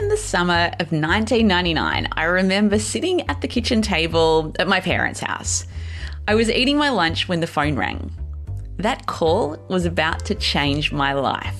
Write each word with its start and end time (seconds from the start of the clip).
in 0.00 0.08
the 0.08 0.16
summer 0.16 0.70
of 0.78 0.92
1999, 0.92 2.08
I 2.12 2.24
remember 2.24 2.78
sitting 2.78 3.28
at 3.28 3.40
the 3.40 3.48
kitchen 3.48 3.82
table 3.82 4.54
at 4.58 4.68
my 4.68 4.80
parents' 4.80 5.20
house. 5.20 5.66
I 6.28 6.34
was 6.34 6.50
eating 6.50 6.76
my 6.76 6.90
lunch 6.90 7.28
when 7.28 7.40
the 7.40 7.46
phone 7.46 7.74
rang. 7.74 8.12
That 8.76 9.06
call 9.06 9.56
was 9.68 9.86
about 9.86 10.24
to 10.26 10.34
change 10.34 10.92
my 10.92 11.14
life. 11.14 11.56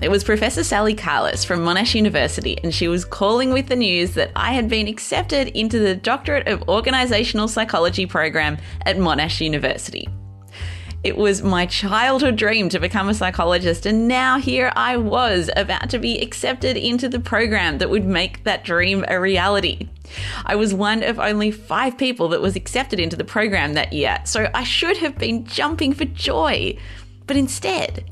It 0.00 0.10
was 0.10 0.24
Professor 0.24 0.64
Sally 0.64 0.94
Carless 0.94 1.44
from 1.44 1.60
Monash 1.60 1.94
University, 1.94 2.56
and 2.62 2.72
she 2.72 2.88
was 2.88 3.04
calling 3.04 3.52
with 3.52 3.66
the 3.66 3.76
news 3.76 4.14
that 4.14 4.30
I 4.34 4.52
had 4.52 4.68
been 4.68 4.88
accepted 4.88 5.48
into 5.48 5.78
the 5.78 5.96
Doctorate 5.96 6.48
of 6.48 6.60
Organisational 6.60 7.48
Psychology 7.48 8.06
program 8.06 8.56
at 8.86 8.96
Monash 8.96 9.40
University. 9.40 10.08
It 11.04 11.16
was 11.16 11.42
my 11.42 11.64
childhood 11.66 12.34
dream 12.34 12.68
to 12.70 12.80
become 12.80 13.08
a 13.08 13.14
psychologist, 13.14 13.86
and 13.86 14.08
now 14.08 14.38
here 14.38 14.72
I 14.74 14.96
was 14.96 15.48
about 15.54 15.90
to 15.90 15.98
be 16.00 16.18
accepted 16.18 16.76
into 16.76 17.08
the 17.08 17.20
program 17.20 17.78
that 17.78 17.88
would 17.88 18.04
make 18.04 18.42
that 18.42 18.64
dream 18.64 19.04
a 19.06 19.20
reality. 19.20 19.88
I 20.44 20.56
was 20.56 20.74
one 20.74 21.04
of 21.04 21.20
only 21.20 21.52
five 21.52 21.96
people 21.96 22.28
that 22.30 22.42
was 22.42 22.56
accepted 22.56 22.98
into 22.98 23.14
the 23.14 23.22
program 23.22 23.74
that 23.74 23.92
year, 23.92 24.18
so 24.24 24.50
I 24.52 24.64
should 24.64 24.96
have 24.96 25.16
been 25.16 25.44
jumping 25.44 25.92
for 25.92 26.04
joy. 26.04 26.76
But 27.28 27.36
instead, 27.36 28.10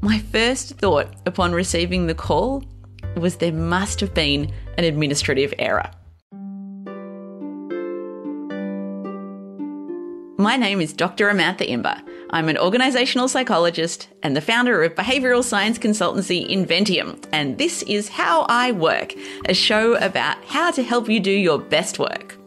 my 0.00 0.20
first 0.20 0.78
thought 0.78 1.08
upon 1.26 1.52
receiving 1.52 2.06
the 2.06 2.14
call 2.14 2.62
was 3.16 3.36
there 3.36 3.52
must 3.52 3.98
have 3.98 4.14
been 4.14 4.52
an 4.78 4.84
administrative 4.84 5.52
error. 5.58 5.90
My 10.38 10.56
name 10.56 10.80
is 10.80 10.94
Dr. 10.94 11.28
Amantha 11.28 11.68
Imber. 11.68 12.00
I'm 12.32 12.48
an 12.48 12.56
organisational 12.56 13.28
psychologist 13.28 14.08
and 14.22 14.36
the 14.36 14.40
founder 14.40 14.84
of 14.84 14.94
behavioural 14.94 15.42
science 15.42 15.78
consultancy 15.78 16.48
Inventium, 16.48 17.20
and 17.32 17.58
this 17.58 17.82
is 17.82 18.08
How 18.08 18.46
I 18.48 18.70
Work, 18.70 19.14
a 19.46 19.54
show 19.54 19.96
about 19.96 20.36
how 20.44 20.70
to 20.70 20.82
help 20.84 21.08
you 21.08 21.18
do 21.18 21.32
your 21.32 21.58
best 21.58 21.98
work. 21.98 22.38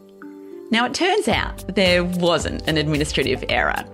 Now, 0.70 0.86
it 0.86 0.94
turns 0.94 1.28
out 1.28 1.74
there 1.74 2.02
wasn't 2.02 2.66
an 2.66 2.78
administrative 2.78 3.44
error. 3.50 3.84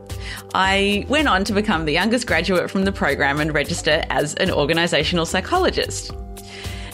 I 0.54 1.06
went 1.08 1.26
on 1.26 1.42
to 1.44 1.52
become 1.52 1.86
the 1.86 1.92
youngest 1.92 2.24
graduate 2.24 2.70
from 2.70 2.84
the 2.84 2.92
program 2.92 3.40
and 3.40 3.52
register 3.52 4.04
as 4.10 4.34
an 4.34 4.50
organisational 4.50 5.26
psychologist. 5.26 6.12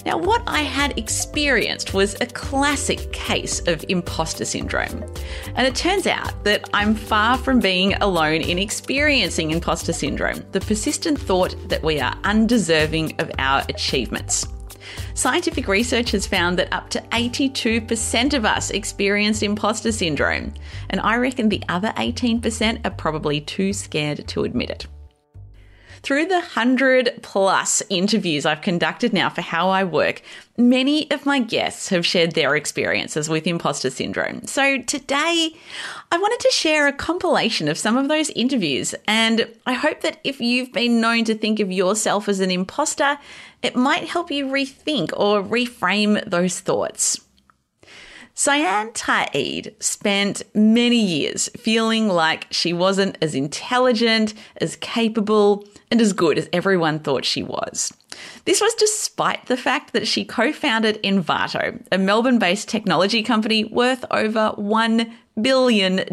Now, 0.07 0.17
what 0.17 0.45
I 0.47 0.61
had 0.61 0.97
experienced 0.97 1.93
was 1.93 2.15
a 2.21 2.27
classic 2.27 3.11
case 3.13 3.61
of 3.67 3.85
imposter 3.89 4.45
syndrome. 4.45 5.03
And 5.57 5.67
it 5.67 5.75
turns 5.75 6.07
out 6.07 6.45
that 6.45 6.71
I'm 6.73 6.95
far 6.95 7.37
from 7.37 7.59
being 7.59 7.95
alone 7.95 8.41
in 8.41 8.57
experiencing 8.57 9.51
imposter 9.51 9.93
syndrome, 9.93 10.45
the 10.53 10.61
persistent 10.61 11.21
thought 11.21 11.57
that 11.69 11.83
we 11.83 11.99
are 11.99 12.17
undeserving 12.23 13.21
of 13.21 13.33
our 13.41 13.65
achievements. 13.69 14.47
Scientific 15.15 15.67
research 15.67 16.13
has 16.13 16.25
found 16.25 16.57
that 16.57 16.73
up 16.73 16.89
to 16.91 17.01
82% 17.11 18.33
of 18.33 18.45
us 18.45 18.71
experienced 18.71 19.43
imposter 19.43 19.91
syndrome, 19.91 20.55
and 20.89 21.01
I 21.01 21.17
reckon 21.17 21.49
the 21.49 21.65
other 21.69 21.93
18% 21.97 22.87
are 22.87 22.91
probably 22.91 23.41
too 23.41 23.73
scared 23.73 24.29
to 24.29 24.45
admit 24.45 24.71
it. 24.71 24.87
Through 26.03 26.27
the 26.27 26.35
100 26.35 27.21
plus 27.23 27.83
interviews 27.89 28.47
I've 28.47 28.63
conducted 28.63 29.13
now 29.13 29.29
for 29.31 29.41
How 29.41 29.71
I 29.71 29.85
Work, 29.85 30.23
many 30.57 31.11
of 31.11 31.27
my 31.27 31.41
guests 31.41 31.89
have 31.89 32.07
shared 32.07 32.33
their 32.33 32.55
experiences 32.57 33.29
with 33.29 33.47
imposter 33.47 33.91
syndrome. 33.91 34.47
So 34.47 34.81
today, 34.83 35.53
I 36.13 36.19
wanted 36.19 36.41
to 36.41 36.53
share 36.53 36.87
a 36.87 36.93
compilation 36.93 37.69
of 37.69 37.79
some 37.79 37.97
of 37.97 38.09
those 38.09 38.31
interviews, 38.31 38.95
and 39.07 39.49
I 39.67 39.73
hope 39.73 40.03
that 40.03 40.21
if 40.23 40.41
you've 40.41 40.73
been 40.73 41.01
known 41.01 41.25
to 41.25 41.35
think 41.35 41.61
of 41.61 41.73
yourself 41.73 42.29
as 42.29 42.41
an 42.41 42.51
imposter, 42.51 43.19
it 43.63 43.75
might 43.75 44.09
help 44.09 44.31
you 44.31 44.47
rethink 44.47 45.11
or 45.17 45.43
reframe 45.43 46.23
those 46.29 46.61
thoughts. 46.61 47.21
Cyan 48.39 48.93
Ta'eed 48.93 49.75
spent 49.81 50.43
many 50.55 51.01
years 51.01 51.49
feeling 51.57 52.07
like 52.07 52.47
she 52.51 52.71
wasn't 52.75 53.17
as 53.23 53.35
intelligent, 53.35 54.35
as 54.59 54.77
capable, 54.77 55.67
and 55.91 56.03
as 56.03 56.13
good 56.13 56.37
as 56.37 56.47
everyone 56.53 56.99
thought 56.99 57.25
she 57.25 57.43
was. 57.43 57.95
This 58.45 58.61
was 58.61 58.75
despite 58.75 59.47
the 59.47 59.57
fact 59.57 59.95
that 59.95 60.07
she 60.07 60.27
co 60.27 60.53
founded 60.53 61.03
Envato, 61.03 61.83
a 61.91 61.97
Melbourne 61.97 62.39
based 62.39 62.69
technology 62.69 63.23
company 63.23 63.65
worth 63.65 64.05
over 64.11 64.53
$1 64.59 65.11
billion. 65.41 66.05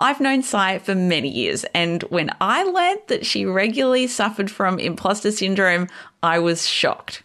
I've 0.00 0.20
known 0.20 0.42
Sai 0.42 0.80
for 0.80 0.96
many 0.96 1.28
years, 1.28 1.64
and 1.74 2.02
when 2.04 2.30
I 2.40 2.64
learned 2.64 3.02
that 3.06 3.24
she 3.24 3.46
regularly 3.46 4.08
suffered 4.08 4.50
from 4.50 4.80
imposter 4.80 5.30
syndrome, 5.30 5.86
I 6.24 6.40
was 6.40 6.66
shocked. 6.66 7.22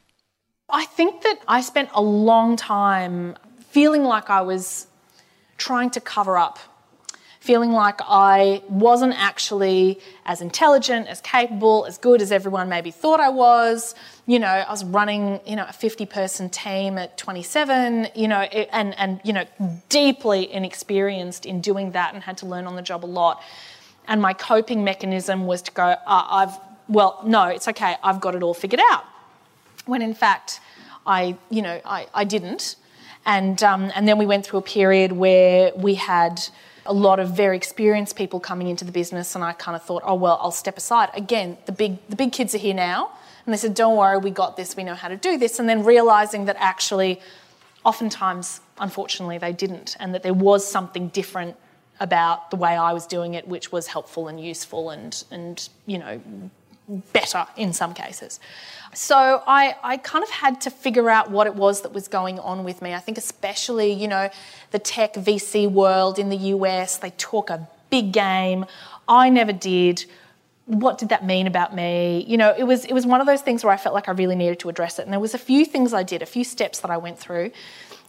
I 0.69 0.85
think 0.85 1.23
that 1.23 1.39
I 1.47 1.61
spent 1.61 1.89
a 1.93 2.01
long 2.01 2.55
time 2.55 3.35
feeling 3.69 4.03
like 4.03 4.29
I 4.29 4.41
was 4.41 4.87
trying 5.57 5.89
to 5.91 6.01
cover 6.01 6.37
up, 6.37 6.59
feeling 7.39 7.71
like 7.71 7.99
I 8.03 8.61
wasn't 8.69 9.13
actually 9.17 9.99
as 10.25 10.41
intelligent, 10.41 11.07
as 11.07 11.21
capable, 11.21 11.85
as 11.85 11.97
good 11.97 12.21
as 12.21 12.31
everyone 12.31 12.69
maybe 12.69 12.91
thought 12.91 13.19
I 13.19 13.29
was. 13.29 13.95
You 14.25 14.39
know, 14.39 14.47
I 14.47 14.69
was 14.69 14.83
running, 14.83 15.39
you 15.45 15.55
know, 15.55 15.65
a 15.67 15.73
50 15.73 16.05
person 16.05 16.49
team 16.49 16.97
at 16.97 17.17
27, 17.17 18.09
you 18.15 18.27
know, 18.27 18.41
and, 18.41 18.97
and, 18.97 19.21
you 19.23 19.33
know, 19.33 19.45
deeply 19.89 20.51
inexperienced 20.51 21.45
in 21.45 21.61
doing 21.61 21.91
that 21.91 22.13
and 22.13 22.23
had 22.23 22.37
to 22.39 22.45
learn 22.45 22.67
on 22.67 22.75
the 22.75 22.81
job 22.81 23.05
a 23.05 23.07
lot. 23.07 23.41
And 24.07 24.21
my 24.21 24.33
coping 24.33 24.83
mechanism 24.83 25.45
was 25.45 25.61
to 25.63 25.71
go, 25.71 25.83
uh, 25.83 25.97
I've, 26.05 26.57
well, 26.87 27.21
no, 27.25 27.45
it's 27.45 27.67
okay, 27.67 27.95
I've 28.03 28.21
got 28.21 28.35
it 28.35 28.43
all 28.43 28.53
figured 28.53 28.81
out. 28.91 29.05
When 29.85 30.01
in 30.01 30.13
fact, 30.13 30.59
I, 31.05 31.37
you 31.49 31.61
know, 31.61 31.79
I, 31.85 32.07
I 32.13 32.23
didn't. 32.23 32.75
And, 33.27 33.61
um, 33.61 33.91
and 33.93 34.07
then 34.07 34.17
we 34.17 34.25
went 34.25 34.45
through 34.45 34.59
a 34.59 34.63
period 34.63 35.11
where 35.11 35.73
we 35.75 35.95
had 35.95 36.41
a 36.85 36.93
lot 36.93 37.19
of 37.19 37.31
very 37.31 37.57
experienced 37.57 38.15
people 38.15 38.39
coming 38.39 38.69
into 38.69 38.85
the 38.85 38.91
business, 38.91 39.35
and 39.35 39.43
I 39.43 39.51
kind 39.51 39.75
of 39.75 39.83
thought, 39.83 40.01
oh, 40.05 40.15
well, 40.15 40.39
I'll 40.41 40.51
step 40.51 40.77
aside. 40.77 41.09
Again, 41.13 41.57
the 41.65 41.73
big, 41.73 41.97
the 42.07 42.15
big 42.15 42.31
kids 42.31 42.55
are 42.55 42.57
here 42.57 42.73
now. 42.73 43.11
And 43.45 43.53
they 43.53 43.57
said, 43.57 43.75
don't 43.75 43.97
worry, 43.97 44.17
we 44.17 44.31
got 44.31 44.55
this, 44.57 44.75
we 44.75 44.83
know 44.85 44.95
how 44.95 45.09
to 45.09 45.17
do 45.17 45.37
this. 45.37 45.59
And 45.59 45.67
then 45.67 45.83
realizing 45.83 46.45
that 46.45 46.55
actually, 46.57 47.19
oftentimes, 47.83 48.61
unfortunately, 48.79 49.37
they 49.37 49.53
didn't, 49.53 49.97
and 49.99 50.13
that 50.13 50.23
there 50.23 50.33
was 50.33 50.65
something 50.65 51.09
different 51.09 51.57
about 51.99 52.49
the 52.49 52.57
way 52.57 52.77
I 52.77 52.93
was 52.93 53.05
doing 53.07 53.33
it, 53.33 53.45
which 53.47 53.71
was 53.73 53.87
helpful 53.87 54.29
and 54.29 54.39
useful 54.39 54.89
and, 54.89 55.23
and 55.31 55.67
you 55.85 55.97
know, 55.97 56.21
better 56.87 57.45
in 57.55 57.73
some 57.73 57.93
cases. 57.93 58.39
So 58.93 59.43
I, 59.45 59.75
I 59.83 59.97
kind 59.97 60.23
of 60.23 60.29
had 60.29 60.61
to 60.61 60.71
figure 60.71 61.09
out 61.09 61.29
what 61.29 61.45
it 61.47 61.55
was 61.55 61.81
that 61.81 61.93
was 61.93 62.07
going 62.07 62.39
on 62.39 62.63
with 62.63 62.81
me. 62.81 62.93
I 62.93 62.99
think, 62.99 63.17
especially, 63.17 63.91
you 63.91 64.07
know, 64.07 64.29
the 64.71 64.79
tech 64.79 65.13
VC 65.13 65.69
world 65.69 66.17
in 66.17 66.29
the 66.29 66.37
US, 66.37 66.97
they 66.97 67.11
talk 67.11 67.49
a 67.49 67.67
big 67.89 68.11
game. 68.11 68.65
I 69.07 69.29
never 69.29 69.53
did. 69.53 70.05
What 70.65 70.97
did 70.97 71.09
that 71.09 71.25
mean 71.25 71.47
about 71.47 71.75
me? 71.75 72.25
You 72.27 72.37
know, 72.37 72.53
it 72.57 72.63
was 72.63 72.85
it 72.85 72.93
was 72.93 73.05
one 73.05 73.21
of 73.21 73.27
those 73.27 73.41
things 73.41 73.63
where 73.63 73.73
I 73.73 73.77
felt 73.77 73.95
like 73.95 74.09
I 74.09 74.11
really 74.11 74.35
needed 74.35 74.59
to 74.59 74.69
address 74.69 74.99
it. 74.99 75.03
And 75.03 75.13
there 75.13 75.19
was 75.19 75.33
a 75.33 75.37
few 75.37 75.65
things 75.65 75.93
I 75.93 76.03
did, 76.03 76.21
a 76.21 76.25
few 76.25 76.43
steps 76.43 76.79
that 76.79 76.91
I 76.91 76.97
went 76.97 77.19
through. 77.19 77.51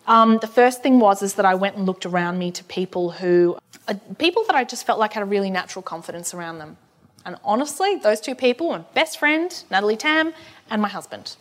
Um, 0.08 0.38
the 0.38 0.46
first 0.46 0.82
thing 0.82 1.00
was 1.00 1.22
is 1.22 1.34
that 1.34 1.44
I 1.44 1.54
went 1.54 1.76
and 1.76 1.84
looked 1.84 2.06
around 2.06 2.38
me 2.38 2.50
to 2.52 2.64
people 2.64 3.10
who, 3.10 3.58
uh, 3.86 3.94
people 4.18 4.42
that 4.44 4.56
I 4.56 4.64
just 4.64 4.86
felt 4.86 4.98
like 4.98 5.12
had 5.12 5.22
a 5.22 5.26
really 5.26 5.50
natural 5.50 5.82
confidence 5.82 6.32
around 6.32 6.58
them. 6.58 6.78
And 7.24 7.36
honestly, 7.44 7.96
those 7.96 8.20
two 8.20 8.34
people, 8.34 8.70
my 8.70 8.78
best 8.94 9.18
friend, 9.18 9.64
Natalie 9.70 9.96
Tam, 9.96 10.32
and 10.70 10.80
my 10.80 10.88
husband. 10.88 11.36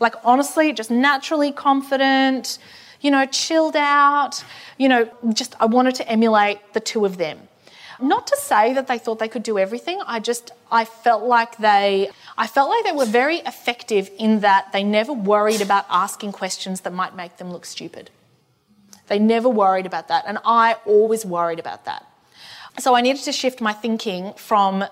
Like, 0.00 0.14
honestly, 0.24 0.72
just 0.72 0.90
naturally 0.90 1.52
confident, 1.52 2.58
you 3.00 3.10
know, 3.10 3.26
chilled 3.26 3.76
out, 3.76 4.44
you 4.76 4.88
know, 4.88 5.08
just 5.32 5.54
I 5.60 5.66
wanted 5.66 5.94
to 5.96 6.08
emulate 6.08 6.58
the 6.72 6.80
two 6.80 7.04
of 7.04 7.16
them. 7.16 7.48
Not 8.00 8.28
to 8.28 8.36
say 8.36 8.74
that 8.74 8.86
they 8.86 8.98
thought 8.98 9.18
they 9.18 9.28
could 9.28 9.42
do 9.42 9.58
everything. 9.58 10.00
I 10.06 10.20
just 10.20 10.52
I 10.70 10.84
felt 10.84 11.24
like 11.24 11.58
they 11.58 12.10
I 12.36 12.46
felt 12.46 12.70
like 12.70 12.84
they 12.84 12.92
were 12.92 13.04
very 13.04 13.38
effective 13.38 14.08
in 14.18 14.40
that 14.40 14.72
they 14.72 14.84
never 14.84 15.12
worried 15.12 15.60
about 15.60 15.84
asking 15.90 16.32
questions 16.32 16.82
that 16.82 16.92
might 16.92 17.16
make 17.16 17.38
them 17.38 17.50
look 17.50 17.64
stupid. 17.64 18.10
They 19.08 19.18
never 19.18 19.48
worried 19.48 19.86
about 19.86 20.06
that, 20.08 20.24
and 20.28 20.38
I 20.44 20.76
always 20.86 21.24
worried 21.26 21.58
about 21.58 21.86
that. 21.86 22.06
So 22.78 22.94
I 22.94 23.00
needed 23.00 23.22
to 23.24 23.32
shift 23.32 23.60
my 23.60 23.72
thinking 23.72 24.32
from 24.34 24.84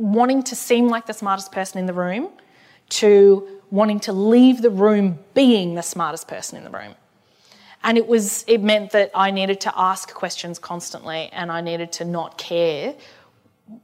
wanting 0.00 0.42
to 0.42 0.56
seem 0.56 0.88
like 0.88 1.04
the 1.04 1.12
smartest 1.12 1.52
person 1.52 1.78
in 1.78 1.84
the 1.84 1.92
room 1.92 2.30
to 2.88 3.46
wanting 3.70 4.00
to 4.00 4.12
leave 4.14 4.62
the 4.62 4.70
room 4.70 5.18
being 5.34 5.74
the 5.74 5.82
smartest 5.82 6.26
person 6.26 6.56
in 6.56 6.64
the 6.64 6.70
room. 6.70 6.94
And 7.82 7.98
it 7.98 8.06
was 8.06 8.44
it 8.46 8.62
meant 8.62 8.92
that 8.92 9.10
I 9.14 9.30
needed 9.30 9.60
to 9.60 9.72
ask 9.76 10.12
questions 10.12 10.58
constantly 10.58 11.28
and 11.32 11.52
I 11.52 11.60
needed 11.60 11.92
to 11.92 12.06
not 12.06 12.38
care 12.38 12.94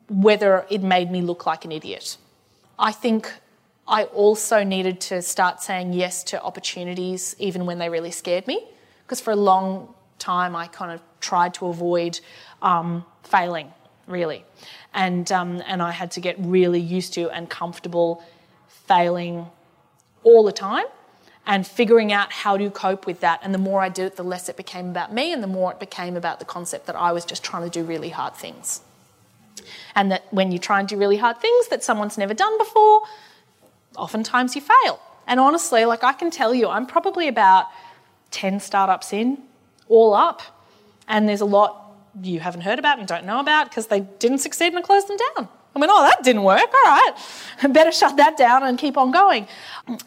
whether 0.09 0.67
it 0.71 0.83
made 0.83 1.11
me 1.11 1.21
look 1.21 1.45
like 1.45 1.67
an 1.67 1.73
idiot. 1.73 2.17
I 2.79 2.93
think 2.93 3.33
I 3.87 4.05
also 4.05 4.65
needed 4.65 5.01
to 5.03 5.21
start 5.21 5.63
saying 5.63 5.93
yes 5.93 6.25
to 6.25 6.43
opportunities 6.43 7.37
even 7.39 7.67
when 7.67 7.79
they 7.79 7.91
really 7.91 8.11
scared 8.11 8.47
me 8.47 8.67
because 9.05 9.21
for 9.21 9.33
a 9.33 9.37
long 9.37 9.95
time 10.19 10.57
I 10.57 10.67
kind 10.67 10.93
of 10.93 11.03
tried 11.21 11.53
to 11.55 11.67
avoid 11.67 12.21
um, 12.63 13.05
failing 13.23 13.71
really 14.07 14.45
and 14.97 15.31
um, 15.31 15.63
and 15.67 15.83
I 15.83 15.93
had 15.93 16.11
to 16.13 16.21
get 16.21 16.37
really 16.39 16.81
used 16.81 17.13
to 17.15 17.31
and 17.31 17.49
comfortable 17.49 18.25
failing 18.69 19.47
all 20.25 20.43
the 20.43 20.53
time 20.53 20.87
and 21.47 21.65
figuring 21.65 22.13
out 22.13 22.33
how 22.33 22.57
to 22.57 22.71
cope 22.71 23.07
with 23.07 23.21
that. 23.21 23.39
And 23.43 23.55
the 23.55 23.59
more 23.59 23.81
I 23.81 23.89
did 23.89 24.07
it, 24.07 24.17
the 24.17 24.25
less 24.25 24.49
it 24.49 24.57
became 24.57 24.89
about 24.91 25.13
me, 25.13 25.33
and 25.33 25.43
the 25.43 25.47
more 25.47 25.71
it 25.71 25.79
became 25.79 26.17
about 26.17 26.41
the 26.41 26.45
concept 26.45 26.87
that 26.87 26.97
I 26.97 27.13
was 27.13 27.25
just 27.25 27.45
trying 27.45 27.63
to 27.63 27.71
do 27.71 27.85
really 27.85 28.09
hard 28.09 28.35
things. 28.35 28.81
And 29.95 30.11
that 30.11 30.25
when 30.33 30.51
you 30.51 30.59
try 30.59 30.81
and 30.81 30.89
do 30.89 30.97
really 30.97 31.19
hard 31.19 31.39
things 31.39 31.69
that 31.69 31.85
someone's 31.85 32.19
never 32.19 32.35
done 32.35 32.59
before, 32.59 33.03
oftentimes 33.97 34.57
you 34.57 34.63
fail. 34.63 35.01
And 35.27 35.39
honestly, 35.39 35.85
like 35.85 36.03
I 36.03 36.15
can 36.15 36.31
tell 36.31 36.55
you, 36.55 36.69
I'm 36.69 36.87
probably 36.87 37.29
about 37.29 37.67
10 38.31 38.61
startups 38.61 39.13
in, 39.13 39.39
all 39.89 40.15
up, 40.15 40.43
and 41.07 41.29
there's 41.29 41.41
a 41.41 41.47
lot 41.47 41.86
you 42.23 42.41
haven't 42.41 42.63
heard 42.63 42.79
about 42.79 42.99
and 42.99 43.07
don't 43.07 43.25
know 43.25 43.41
about 43.41 43.71
because 43.71 43.89
they 43.89 44.01
didn't 44.01 44.39
succeed 44.39 44.73
and 44.73 44.83
closed 44.83 45.09
them 45.09 45.17
down. 45.35 45.49
I 45.75 45.79
went, 45.79 45.93
oh, 45.95 46.03
that 46.05 46.23
didn't 46.23 46.43
work. 46.43 46.73
All 46.73 46.91
right, 46.91 47.13
better 47.71 47.93
shut 47.93 48.17
that 48.17 48.37
down 48.37 48.63
and 48.63 48.79
keep 48.79 48.97
on 48.97 49.11
going. 49.11 49.47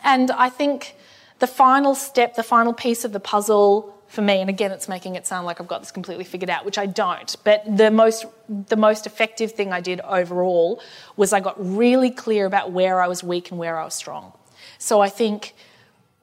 And 0.03 0.31
I 0.31 0.49
think 0.49 0.95
the 1.39 1.47
final 1.47 1.95
step, 1.95 2.35
the 2.35 2.43
final 2.43 2.73
piece 2.73 3.05
of 3.05 3.13
the 3.13 3.19
puzzle 3.19 3.95
for 4.07 4.23
me, 4.23 4.41
and 4.41 4.49
again, 4.49 4.71
it's 4.71 4.89
making 4.89 5.15
it 5.15 5.27
sound 5.27 5.45
like 5.45 5.61
I've 5.61 5.67
got 5.67 5.81
this 5.81 5.91
completely 5.91 6.23
figured 6.23 6.49
out, 6.49 6.65
which 6.65 6.79
I 6.79 6.87
don't. 6.87 7.35
But 7.43 7.63
the 7.77 7.91
most, 7.91 8.25
the 8.49 8.75
most 8.75 9.05
effective 9.05 9.51
thing 9.51 9.71
I 9.71 9.81
did 9.81 10.01
overall 10.01 10.81
was 11.15 11.31
I 11.31 11.39
got 11.39 11.55
really 11.59 12.09
clear 12.09 12.47
about 12.47 12.71
where 12.71 12.99
I 12.99 13.07
was 13.07 13.23
weak 13.23 13.51
and 13.51 13.59
where 13.59 13.77
I 13.77 13.83
was 13.85 13.93
strong. 13.93 14.33
So 14.79 14.99
I 15.01 15.09
think, 15.09 15.53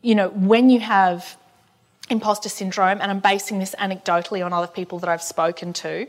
you 0.03 0.17
know, 0.17 0.31
when 0.31 0.69
you 0.69 0.81
have 0.81 1.37
imposter 2.09 2.49
syndrome, 2.49 3.01
and 3.01 3.11
I'm 3.11 3.21
basing 3.21 3.59
this 3.59 3.75
anecdotally 3.79 4.45
on 4.45 4.53
other 4.53 4.67
people 4.67 4.99
that 5.01 5.09
I've 5.09 5.23
spoken 5.23 5.73
to, 5.75 6.07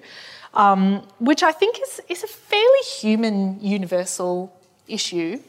um, 0.54 1.08
which 1.20 1.44
I 1.44 1.52
think 1.52 1.80
is, 1.82 2.02
is 2.08 2.24
a 2.24 2.28
fairly 2.28 2.84
human, 3.00 3.60
universal 3.62 4.54
issue 4.88 5.40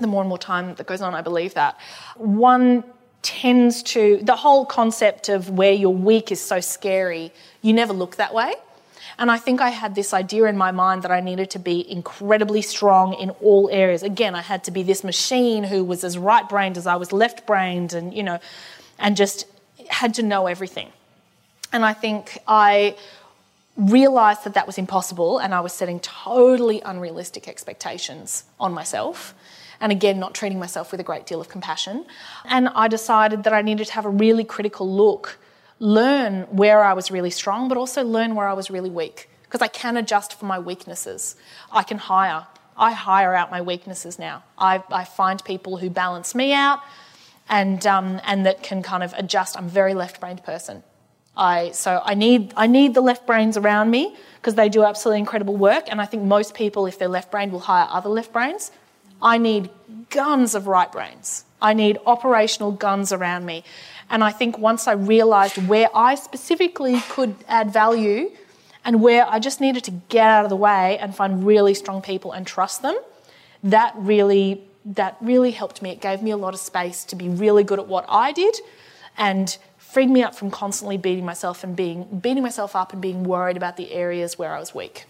the 0.00 0.06
more 0.06 0.22
and 0.22 0.28
more 0.28 0.38
time 0.38 0.74
that 0.74 0.86
goes 0.86 1.00
on, 1.00 1.14
I 1.14 1.22
believe 1.22 1.54
that. 1.54 1.78
One 2.16 2.84
tends 3.22 3.82
to, 3.82 4.18
the 4.22 4.36
whole 4.36 4.64
concept 4.64 5.28
of 5.28 5.50
where 5.50 5.72
you're 5.72 5.90
weak 5.90 6.32
is 6.32 6.40
so 6.40 6.60
scary, 6.60 7.32
you 7.62 7.72
never 7.72 7.92
look 7.92 8.16
that 8.16 8.34
way. 8.34 8.54
And 9.18 9.30
I 9.30 9.36
think 9.36 9.60
I 9.60 9.68
had 9.68 9.94
this 9.94 10.14
idea 10.14 10.44
in 10.46 10.56
my 10.56 10.70
mind 10.70 11.02
that 11.02 11.10
I 11.10 11.20
needed 11.20 11.50
to 11.50 11.58
be 11.58 11.90
incredibly 11.90 12.62
strong 12.62 13.12
in 13.14 13.30
all 13.42 13.68
areas. 13.70 14.02
Again, 14.02 14.34
I 14.34 14.40
had 14.40 14.64
to 14.64 14.70
be 14.70 14.82
this 14.82 15.04
machine 15.04 15.64
who 15.64 15.84
was 15.84 16.04
as 16.04 16.16
right 16.16 16.48
brained 16.48 16.78
as 16.78 16.86
I 16.86 16.96
was 16.96 17.12
left 17.12 17.46
brained 17.46 17.92
and, 17.92 18.14
you 18.14 18.22
know, 18.22 18.38
and 18.98 19.16
just 19.16 19.44
had 19.92 20.14
to 20.14 20.22
know 20.22 20.46
everything. 20.46 20.90
And 21.72 21.84
I 21.84 21.92
think 21.92 22.38
I 22.46 22.96
realized 23.76 24.44
that 24.44 24.54
that 24.54 24.66
was 24.66 24.78
impossible 24.78 25.38
and 25.38 25.54
I 25.54 25.60
was 25.60 25.72
setting 25.72 26.00
totally 26.00 26.80
unrealistic 26.82 27.48
expectations 27.48 28.44
on 28.58 28.72
myself 28.72 29.34
and 29.80 29.90
again, 29.90 30.18
not 30.18 30.34
treating 30.34 30.58
myself 30.58 30.92
with 30.92 31.00
a 31.00 31.04
great 31.04 31.26
deal 31.26 31.40
of 31.40 31.48
compassion. 31.48 32.04
And 32.44 32.68
I 32.68 32.86
decided 32.88 33.44
that 33.44 33.54
I 33.54 33.62
needed 33.62 33.86
to 33.86 33.92
have 33.94 34.04
a 34.04 34.10
really 34.10 34.44
critical 34.44 34.90
look, 34.90 35.38
learn 35.78 36.42
where 36.50 36.84
I 36.84 36.92
was 36.92 37.10
really 37.10 37.30
strong, 37.30 37.68
but 37.68 37.78
also 37.78 38.04
learn 38.04 38.34
where 38.34 38.46
I 38.46 38.52
was 38.52 38.70
really 38.70 38.90
weak, 38.90 39.30
because 39.44 39.62
I 39.62 39.68
can 39.68 39.96
adjust 39.96 40.38
for 40.38 40.44
my 40.44 40.58
weaknesses. 40.58 41.34
I 41.72 41.82
can 41.82 41.96
hire. 41.96 42.46
I 42.76 42.92
hire 42.92 43.34
out 43.34 43.50
my 43.50 43.62
weaknesses 43.62 44.18
now. 44.18 44.44
I, 44.58 44.82
I 44.90 45.04
find 45.04 45.42
people 45.44 45.78
who 45.78 45.88
balance 45.88 46.34
me 46.34 46.52
out 46.52 46.80
and, 47.50 47.86
um, 47.86 48.20
and 48.24 48.46
that 48.46 48.62
can 48.62 48.82
kind 48.82 49.02
of 49.02 49.12
adjust. 49.18 49.58
I'm 49.58 49.66
a 49.66 49.68
very 49.68 49.92
left 49.92 50.20
brained 50.20 50.42
person. 50.42 50.82
I, 51.36 51.72
so 51.72 52.00
I 52.04 52.14
need, 52.14 52.54
I 52.56 52.66
need 52.66 52.94
the 52.94 53.00
left 53.00 53.26
brains 53.26 53.56
around 53.56 53.90
me 53.90 54.16
because 54.36 54.54
they 54.54 54.68
do 54.68 54.84
absolutely 54.84 55.20
incredible 55.20 55.56
work. 55.56 55.84
And 55.88 56.00
I 56.00 56.06
think 56.06 56.22
most 56.22 56.54
people, 56.54 56.86
if 56.86 56.98
they're 56.98 57.08
left 57.08 57.30
brained, 57.30 57.52
will 57.52 57.60
hire 57.60 57.88
other 57.90 58.08
left 58.08 58.32
brains 58.32 58.70
I 59.22 59.38
need 59.38 59.70
guns 60.10 60.54
of 60.54 60.66
right 60.66 60.90
brains. 60.90 61.44
I 61.60 61.74
need 61.74 61.98
operational 62.06 62.72
guns 62.72 63.12
around 63.12 63.44
me. 63.44 63.64
And 64.08 64.24
I 64.24 64.30
think 64.30 64.58
once 64.58 64.88
I 64.88 64.92
realised 64.92 65.58
where 65.68 65.88
I 65.94 66.14
specifically 66.14 67.00
could 67.10 67.36
add 67.46 67.72
value 67.72 68.30
and 68.84 69.02
where 69.02 69.26
I 69.26 69.38
just 69.38 69.60
needed 69.60 69.84
to 69.84 69.90
get 69.90 70.26
out 70.26 70.44
of 70.44 70.50
the 70.50 70.56
way 70.56 70.98
and 70.98 71.14
find 71.14 71.44
really 71.44 71.74
strong 71.74 72.00
people 72.00 72.32
and 72.32 72.46
trust 72.46 72.82
them, 72.82 72.96
that 73.62 73.92
really 73.96 74.64
that 74.84 75.16
really 75.20 75.50
helped 75.50 75.82
me. 75.82 75.90
It 75.90 76.00
gave 76.00 76.22
me 76.22 76.30
a 76.30 76.36
lot 76.36 76.54
of 76.54 76.60
space 76.60 77.04
to 77.06 77.16
be 77.16 77.28
really 77.28 77.64
good 77.64 77.78
at 77.78 77.86
what 77.86 78.04
I 78.08 78.32
did 78.32 78.56
and 79.16 79.56
freed 79.76 80.08
me 80.08 80.22
up 80.22 80.34
from 80.34 80.50
constantly 80.50 80.96
beating 80.96 81.24
myself 81.24 81.64
and 81.64 81.74
being 81.76 82.04
beating 82.20 82.42
myself 82.42 82.76
up 82.76 82.92
and 82.92 83.02
being 83.02 83.24
worried 83.24 83.56
about 83.56 83.76
the 83.76 83.92
areas 83.92 84.38
where 84.38 84.54
I 84.54 84.60
was 84.60 84.74
weak. 84.74 85.04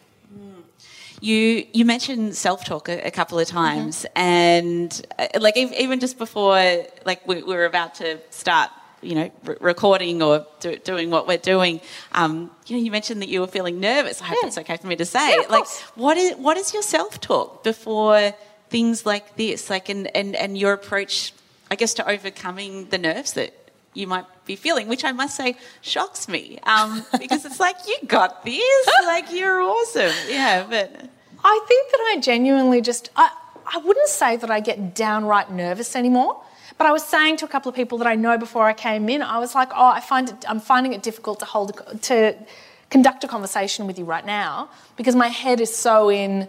You 1.20 1.66
you 1.72 1.84
mentioned 1.84 2.34
self 2.34 2.64
talk 2.64 2.88
a, 2.88 3.06
a, 3.06 3.10
couple 3.10 3.38
of 3.38 3.46
times, 3.46 4.06
mm-hmm. 4.06 4.18
and 4.18 5.06
uh, 5.18 5.28
like 5.38 5.56
even 5.58 6.00
just 6.00 6.16
before, 6.16 6.86
like 7.04 7.26
we, 7.28 7.42
we 7.42 7.54
were 7.54 7.66
about 7.66 7.96
to 7.96 8.18
start 8.30 8.70
you 9.02 9.14
know, 9.14 9.30
re- 9.44 9.56
recording 9.60 10.22
or 10.22 10.46
do, 10.60 10.76
doing 10.76 11.10
what 11.10 11.26
we're 11.26 11.38
doing, 11.38 11.80
um, 12.12 12.50
you 12.66 12.76
know, 12.76 12.82
you 12.82 12.90
mentioned 12.90 13.22
that 13.22 13.28
you 13.28 13.40
were 13.40 13.46
feeling 13.46 13.80
nervous. 13.80 14.20
I 14.20 14.26
hope 14.26 14.38
yeah. 14.42 14.46
that's 14.46 14.58
okay 14.58 14.76
for 14.76 14.86
me 14.86 14.96
to 14.96 15.04
say. 15.04 15.36
Yeah, 15.36 15.46
like, 15.48 15.66
what 15.94 16.16
is 16.16 16.36
what 16.36 16.56
is 16.56 16.72
your 16.72 16.82
self 16.82 17.20
talk 17.20 17.64
before 17.64 18.34
things 18.70 19.04
like 19.04 19.36
this? 19.36 19.68
Like, 19.68 19.88
and, 19.88 20.14
and 20.16 20.34
and 20.34 20.56
your 20.56 20.72
approach, 20.72 21.32
I 21.70 21.74
guess, 21.74 21.94
to 21.94 22.08
overcoming 22.08 22.88
the 22.88 22.98
nerves 22.98 23.34
that 23.34 23.52
you 23.92 24.06
might 24.06 24.26
be 24.46 24.56
feeling, 24.56 24.88
which 24.88 25.04
I 25.04 25.12
must 25.12 25.36
say 25.36 25.56
shocks 25.80 26.28
me 26.28 26.58
um, 26.62 27.04
because 27.18 27.44
it's 27.44 27.60
like 27.60 27.76
you 27.86 27.98
got 28.06 28.44
this, 28.44 28.88
like 29.04 29.32
you're 29.32 29.60
awesome. 29.60 30.12
Yeah, 30.28 30.66
but 30.68 30.90
I 31.44 31.64
think 31.68 31.90
that 31.90 32.12
I 32.12 32.20
genuinely 32.20 32.80
just 32.80 33.10
I, 33.16 33.30
I 33.66 33.78
wouldn't 33.78 34.08
say 34.08 34.36
that 34.36 34.50
I 34.50 34.60
get 34.60 34.94
downright 34.94 35.50
nervous 35.50 35.94
anymore. 35.94 36.42
But 36.78 36.86
I 36.86 36.92
was 36.92 37.04
saying 37.04 37.36
to 37.38 37.44
a 37.44 37.48
couple 37.48 37.68
of 37.68 37.76
people 37.76 37.98
that 37.98 38.06
I 38.06 38.14
know 38.14 38.38
before 38.38 38.64
I 38.64 38.72
came 38.72 39.10
in, 39.10 39.20
I 39.20 39.38
was 39.38 39.54
like, 39.54 39.68
oh, 39.74 39.88
I 39.88 40.00
find 40.00 40.30
it, 40.30 40.44
I'm 40.48 40.60
finding 40.60 40.94
it 40.94 41.02
difficult 41.02 41.38
to 41.40 41.44
hold 41.44 41.78
to 42.02 42.34
conduct 42.88 43.22
a 43.22 43.28
conversation 43.28 43.86
with 43.86 43.98
you 43.98 44.04
right 44.06 44.24
now 44.24 44.70
because 44.96 45.14
my 45.14 45.28
head 45.28 45.60
is 45.60 45.74
so 45.74 46.10
in 46.10 46.48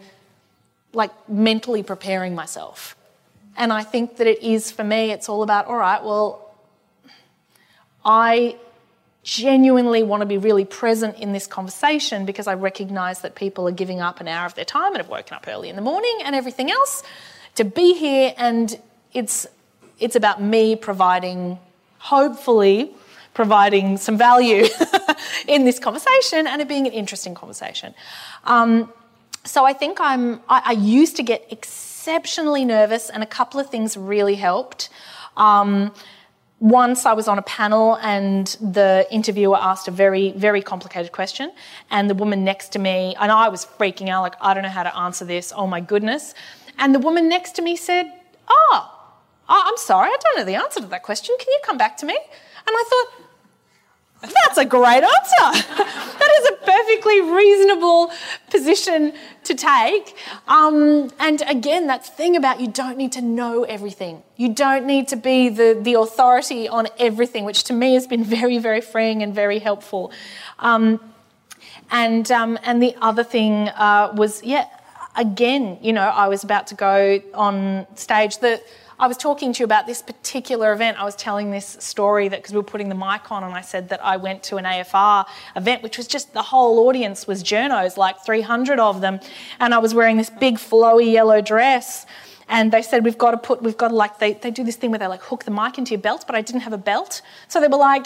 like 0.93 1.11
mentally 1.29 1.83
preparing 1.83 2.35
myself. 2.35 2.95
And 3.57 3.71
I 3.71 3.83
think 3.83 4.17
that 4.17 4.27
it 4.27 4.41
is 4.41 4.71
for 4.71 4.83
me, 4.83 5.11
it's 5.11 5.29
all 5.29 5.43
about, 5.43 5.67
all 5.67 5.77
right, 5.77 6.03
well, 6.03 6.53
I 8.03 8.55
genuinely 9.23 10.01
want 10.01 10.21
to 10.21 10.25
be 10.25 10.37
really 10.37 10.65
present 10.65 11.17
in 11.19 11.31
this 11.31 11.45
conversation 11.45 12.25
because 12.25 12.47
I 12.47 12.55
recognize 12.55 13.21
that 13.21 13.35
people 13.35 13.67
are 13.67 13.73
giving 13.73 14.01
up 14.01 14.19
an 14.19 14.27
hour 14.27 14.45
of 14.45 14.55
their 14.55 14.65
time 14.65 14.93
and 14.93 14.97
have 14.97 15.09
woken 15.09 15.35
up 15.35 15.47
early 15.47 15.69
in 15.69 15.75
the 15.75 15.81
morning 15.81 16.19
and 16.23 16.35
everything 16.35 16.71
else 16.71 17.03
to 17.55 17.63
be 17.63 17.93
here 17.93 18.33
and 18.37 18.79
it's 19.13 19.45
it's 19.99 20.15
about 20.15 20.41
me 20.41 20.75
providing 20.75 21.59
hopefully 21.99 22.95
providing 23.33 23.97
some 23.97 24.17
value 24.17 24.65
in 25.47 25.65
this 25.65 25.79
conversation 25.79 26.47
and 26.47 26.61
it 26.61 26.67
being 26.67 26.87
an 26.87 26.93
interesting 26.93 27.33
conversation. 27.33 27.93
Um, 28.43 28.91
so 29.43 29.65
I 29.65 29.73
think 29.73 29.99
I'm 29.99 30.41
I, 30.47 30.61
I, 30.65 30.71
used 30.73 31.15
to 31.17 31.23
get 31.23 31.45
exceptionally 31.49 32.63
nervous 32.63 33.09
and 33.09 33.23
a 33.23 33.25
couple 33.25 33.59
of 33.59 33.69
things 33.69 33.97
really 33.97 34.35
helped. 34.35 34.89
Um, 35.37 35.93
once 36.59 37.07
I 37.07 37.13
was 37.13 37.27
on 37.27 37.39
a 37.39 37.41
panel 37.41 37.97
and 38.03 38.45
the 38.61 39.07
interviewer 39.09 39.57
asked 39.57 39.87
a 39.87 39.91
very, 39.91 40.31
very 40.33 40.61
complicated 40.61 41.11
question, 41.11 41.51
and 41.89 42.07
the 42.07 42.13
woman 42.13 42.43
next 42.43 42.69
to 42.73 42.79
me, 42.79 43.15
and 43.19 43.31
I 43.31 43.49
was 43.49 43.65
freaking 43.65 44.09
out, 44.09 44.21
like, 44.21 44.35
I 44.39 44.53
don't 44.53 44.61
know 44.61 44.69
how 44.69 44.83
to 44.83 44.95
answer 44.95 45.25
this, 45.25 45.51
oh 45.55 45.65
my 45.65 45.81
goodness. 45.81 46.35
And 46.77 46.93
the 46.93 46.99
woman 46.99 47.27
next 47.27 47.53
to 47.55 47.63
me 47.63 47.75
said, 47.75 48.11
Oh, 48.47 48.91
I'm 49.49 49.77
sorry, 49.77 50.09
I 50.09 50.17
don't 50.21 50.37
know 50.37 50.45
the 50.45 50.55
answer 50.55 50.81
to 50.81 50.87
that 50.87 51.03
question. 51.03 51.35
Can 51.39 51.47
you 51.49 51.59
come 51.63 51.77
back 51.77 51.97
to 51.97 52.05
me? 52.05 52.15
And 52.15 52.69
I 52.69 52.83
thought, 52.89 53.21
that's 54.21 54.57
a 54.57 54.65
great 54.65 55.03
answer. 55.03 55.73
that 55.77 56.31
is 56.39 56.49
a 56.49 56.65
perfectly 56.65 57.21
reasonable 57.21 58.11
position 58.51 59.13
to 59.45 59.55
take. 59.55 60.15
Um, 60.47 61.09
and 61.19 61.41
again, 61.47 61.87
that 61.87 62.05
thing 62.05 62.35
about 62.35 62.59
you 62.59 62.67
don't 62.67 62.97
need 62.97 63.13
to 63.13 63.21
know 63.21 63.63
everything. 63.63 64.21
You 64.35 64.53
don't 64.53 64.85
need 64.85 65.07
to 65.07 65.15
be 65.15 65.49
the, 65.49 65.79
the 65.81 65.95
authority 65.95 66.67
on 66.67 66.87
everything, 66.99 67.45
which 67.45 67.63
to 67.65 67.73
me 67.73 67.93
has 67.93 68.05
been 68.05 68.23
very, 68.23 68.59
very 68.59 68.81
freeing 68.81 69.23
and 69.23 69.33
very 69.33 69.59
helpful. 69.59 70.11
Um, 70.59 70.99
and, 71.89 72.29
um, 72.31 72.59
and 72.63 72.81
the 72.81 72.95
other 73.01 73.23
thing 73.23 73.69
uh, 73.69 74.13
was, 74.15 74.43
yeah, 74.43 74.67
again, 75.15 75.77
you 75.81 75.93
know, 75.93 76.07
I 76.07 76.27
was 76.27 76.43
about 76.43 76.67
to 76.67 76.75
go 76.75 77.21
on 77.33 77.87
stage. 77.95 78.37
The, 78.37 78.61
I 79.01 79.07
was 79.07 79.17
talking 79.17 79.51
to 79.51 79.59
you 79.61 79.65
about 79.65 79.87
this 79.87 80.03
particular 80.03 80.71
event. 80.73 80.99
I 80.99 81.03
was 81.03 81.15
telling 81.15 81.49
this 81.49 81.75
story 81.79 82.27
that 82.27 82.37
because 82.37 82.51
we 82.51 82.57
were 82.57 82.63
putting 82.63 82.87
the 82.87 82.93
mic 82.93 83.31
on, 83.31 83.43
and 83.43 83.51
I 83.51 83.61
said 83.61 83.89
that 83.89 84.05
I 84.05 84.17
went 84.17 84.43
to 84.43 84.57
an 84.57 84.65
AFR 84.65 85.25
event, 85.55 85.81
which 85.81 85.97
was 85.97 86.05
just 86.05 86.35
the 86.35 86.43
whole 86.43 86.87
audience 86.87 87.25
was 87.25 87.43
journos, 87.43 87.97
like 87.97 88.23
300 88.23 88.77
of 88.79 89.01
them, 89.01 89.19
and 89.59 89.73
I 89.73 89.79
was 89.79 89.95
wearing 89.95 90.17
this 90.17 90.29
big 90.29 90.57
flowy 90.57 91.11
yellow 91.11 91.41
dress. 91.41 92.05
And 92.47 92.71
they 92.71 92.83
said, 92.83 93.03
We've 93.03 93.17
got 93.17 93.31
to 93.31 93.37
put, 93.37 93.63
we've 93.63 93.75
got 93.75 93.87
to 93.87 93.95
like, 93.95 94.19
they, 94.19 94.33
they 94.33 94.51
do 94.51 94.63
this 94.63 94.75
thing 94.75 94.91
where 94.91 94.99
they 94.99 95.07
like 95.07 95.23
hook 95.23 95.45
the 95.45 95.51
mic 95.51 95.79
into 95.79 95.93
your 95.93 96.01
belt, 96.01 96.25
but 96.27 96.35
I 96.35 96.41
didn't 96.41 96.61
have 96.61 96.73
a 96.73 96.77
belt. 96.77 97.23
So 97.47 97.59
they 97.59 97.67
were 97.67 97.77
like, 97.77 98.05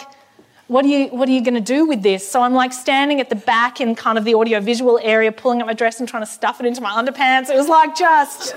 what 0.68 0.84
are 0.84 0.88
you 0.88 1.06
what 1.08 1.28
are 1.28 1.32
you 1.32 1.42
going 1.42 1.54
to 1.54 1.60
do 1.60 1.86
with 1.86 2.02
this 2.02 2.28
so 2.28 2.42
i'm 2.42 2.52
like 2.52 2.72
standing 2.72 3.20
at 3.20 3.28
the 3.28 3.36
back 3.36 3.80
in 3.80 3.94
kind 3.94 4.18
of 4.18 4.24
the 4.24 4.34
audio 4.34 4.58
visual 4.58 4.98
area 5.00 5.30
pulling 5.30 5.60
up 5.60 5.66
my 5.68 5.72
dress 5.72 6.00
and 6.00 6.08
trying 6.08 6.24
to 6.24 6.28
stuff 6.28 6.58
it 6.58 6.66
into 6.66 6.80
my 6.80 6.90
underpants 6.90 7.48
it 7.50 7.54
was 7.54 7.68
like 7.68 7.94
just 7.94 8.52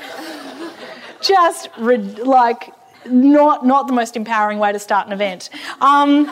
just 1.22 1.70
like 1.78 2.74
not 3.06 3.66
not 3.66 3.88
the 3.88 3.94
most 3.94 4.16
empowering 4.16 4.60
way 4.60 4.72
to 4.72 4.80
start 4.80 5.08
an 5.08 5.14
event. 5.14 5.50
Um, 5.82 6.26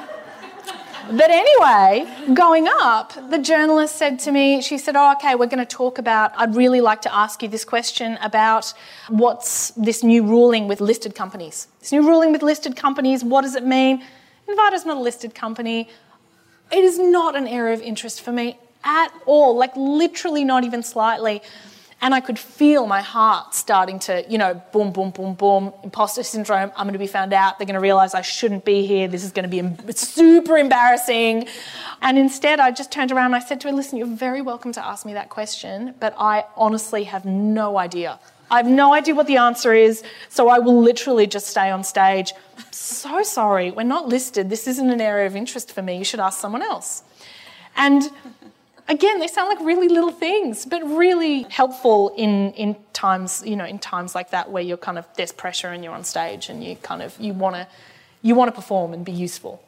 but 1.09 1.29
anyway, 1.29 2.05
going 2.33 2.67
up, 2.67 3.13
the 3.29 3.37
journalist 3.37 3.95
said 3.95 4.19
to 4.19 4.31
me, 4.31 4.61
she 4.61 4.77
said, 4.77 4.97
Oh, 4.97 5.13
okay, 5.13 5.35
we're 5.35 5.47
going 5.47 5.65
to 5.65 5.65
talk 5.65 5.99
about, 5.99 6.33
I'd 6.35 6.53
really 6.53 6.81
like 6.81 7.01
to 7.03 7.15
ask 7.15 7.41
you 7.41 7.47
this 7.47 7.63
question 7.63 8.17
about 8.21 8.73
what's 9.07 9.69
this 9.71 10.03
new 10.03 10.23
ruling 10.23 10.67
with 10.67 10.81
listed 10.81 11.15
companies. 11.15 11.67
This 11.79 11.93
new 11.93 12.05
ruling 12.05 12.33
with 12.33 12.43
listed 12.43 12.75
companies, 12.75 13.23
what 13.23 13.43
does 13.43 13.55
it 13.55 13.65
mean? 13.65 14.03
Envato's 14.49 14.85
not 14.85 14.97
a 14.97 14.99
listed 14.99 15.33
company. 15.33 15.87
It 16.71 16.83
is 16.83 16.99
not 16.99 17.37
an 17.37 17.47
area 17.47 17.73
of 17.73 17.81
interest 17.81 18.21
for 18.21 18.33
me 18.33 18.59
at 18.83 19.09
all, 19.25 19.55
like 19.55 19.75
literally 19.77 20.43
not 20.43 20.65
even 20.65 20.83
slightly. 20.83 21.41
And 21.99 22.13
I 22.13 22.19
could 22.19 22.37
feel 22.37 22.85
my 22.85 23.01
heart 23.01 23.55
starting 23.55 23.97
to, 23.99 24.23
you 24.29 24.37
know, 24.37 24.61
boom, 24.71 24.91
boom, 24.91 25.09
boom, 25.09 25.33
boom, 25.33 25.73
imposter 25.83 26.21
syndrome. 26.21 26.71
I'm 26.75 26.85
going 26.85 26.93
to 26.93 26.99
be 26.99 27.07
found 27.07 27.33
out. 27.33 27.57
They're 27.57 27.65
going 27.65 27.73
to 27.73 27.79
realize 27.79 28.13
I 28.13 28.21
shouldn't 28.21 28.65
be 28.65 28.85
here. 28.85 29.07
This 29.07 29.23
is 29.23 29.31
going 29.31 29.49
to 29.49 29.63
be 29.63 29.93
super 29.93 30.57
embarrassing. 30.57 31.47
And 32.03 32.19
instead, 32.19 32.59
I 32.59 32.69
just 32.69 32.91
turned 32.91 33.11
around 33.11 33.27
and 33.27 33.35
I 33.35 33.39
said 33.39 33.59
to 33.61 33.69
her, 33.69 33.73
listen, 33.73 33.97
you're 33.97 34.05
very 34.05 34.43
welcome 34.43 34.71
to 34.73 34.85
ask 34.85 35.07
me 35.07 35.13
that 35.13 35.29
question, 35.29 35.95
but 35.99 36.13
I 36.19 36.45
honestly 36.55 37.05
have 37.05 37.25
no 37.25 37.79
idea. 37.79 38.19
I 38.51 38.57
have 38.57 38.67
no 38.67 38.93
idea 38.93 39.15
what 39.15 39.27
the 39.27 39.37
answer 39.37 39.73
is, 39.73 40.03
so 40.29 40.49
I 40.49 40.59
will 40.59 40.79
literally 40.79 41.25
just 41.27 41.47
stay 41.47 41.69
on 41.71 41.83
stage. 41.83 42.31
So 42.71 43.23
sorry, 43.23 43.71
we're 43.71 43.83
not 43.83 44.07
listed. 44.07 44.49
This 44.49 44.67
isn't 44.67 44.89
an 44.89 45.01
area 45.01 45.25
of 45.25 45.35
interest 45.35 45.71
for 45.73 45.81
me. 45.81 45.97
You 45.97 46.05
should 46.05 46.19
ask 46.19 46.39
someone 46.39 46.61
else. 46.61 47.03
And 47.75 48.03
again, 48.87 49.19
they 49.19 49.27
sound 49.27 49.49
like 49.49 49.59
really 49.65 49.89
little 49.89 50.11
things, 50.11 50.65
but 50.65 50.81
really 50.83 51.43
helpful 51.43 52.13
in, 52.17 52.51
in 52.53 52.75
times, 52.93 53.43
you 53.45 53.55
know, 53.55 53.65
in 53.65 53.79
times 53.79 54.15
like 54.15 54.31
that 54.31 54.49
where 54.51 54.63
you're 54.63 54.77
kind 54.77 54.97
of 54.97 55.05
there's 55.15 55.31
pressure 55.31 55.69
and 55.69 55.83
you're 55.83 55.93
on 55.93 56.03
stage 56.03 56.49
and 56.49 56.63
you 56.63 56.75
kind 56.77 57.01
of 57.01 57.19
you 57.19 57.33
wanna 57.33 57.67
you 58.21 58.35
wanna 58.35 58.51
perform 58.51 58.93
and 58.93 59.05
be 59.05 59.11
useful. 59.11 59.61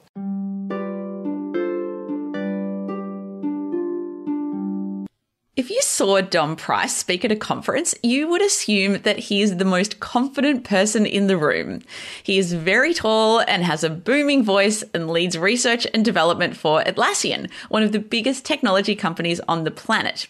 If 5.60 5.70
you 5.70 5.82
saw 5.82 6.22
Dom 6.22 6.56
Price 6.56 6.96
speak 6.96 7.26
at 7.26 7.34
a 7.34 7.36
conference, 7.36 7.94
you 8.02 8.30
would 8.30 8.42
assume 8.42 9.02
that 9.02 9.20
he 9.20 9.42
is 9.42 9.58
the 9.58 9.66
most 9.66 10.00
confident 10.00 10.64
person 10.64 11.06
in 11.06 11.28
the 11.28 11.36
room. 11.36 11.82
He 12.24 12.38
is 12.38 12.54
very 12.54 12.94
tall 12.94 13.42
and 13.42 13.62
has 13.66 13.84
a 13.84 13.90
booming 13.90 14.42
voice 14.42 14.86
and 14.94 15.10
leads 15.10 15.38
research 15.38 15.86
and 15.94 16.06
development 16.06 16.56
for 16.56 16.82
Atlassian, 16.84 17.52
one 17.68 17.84
of 17.84 17.92
the 17.92 18.00
biggest 18.00 18.46
technology 18.46 18.96
companies 18.96 19.42
on 19.50 19.66
the 19.66 19.70
planet. 19.70 20.28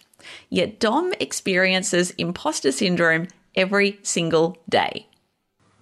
Yet 0.49 0.79
Dom 0.79 1.13
experiences 1.19 2.09
imposter 2.17 2.71
syndrome 2.71 3.27
every 3.55 3.99
single 4.01 4.57
day. 4.67 5.05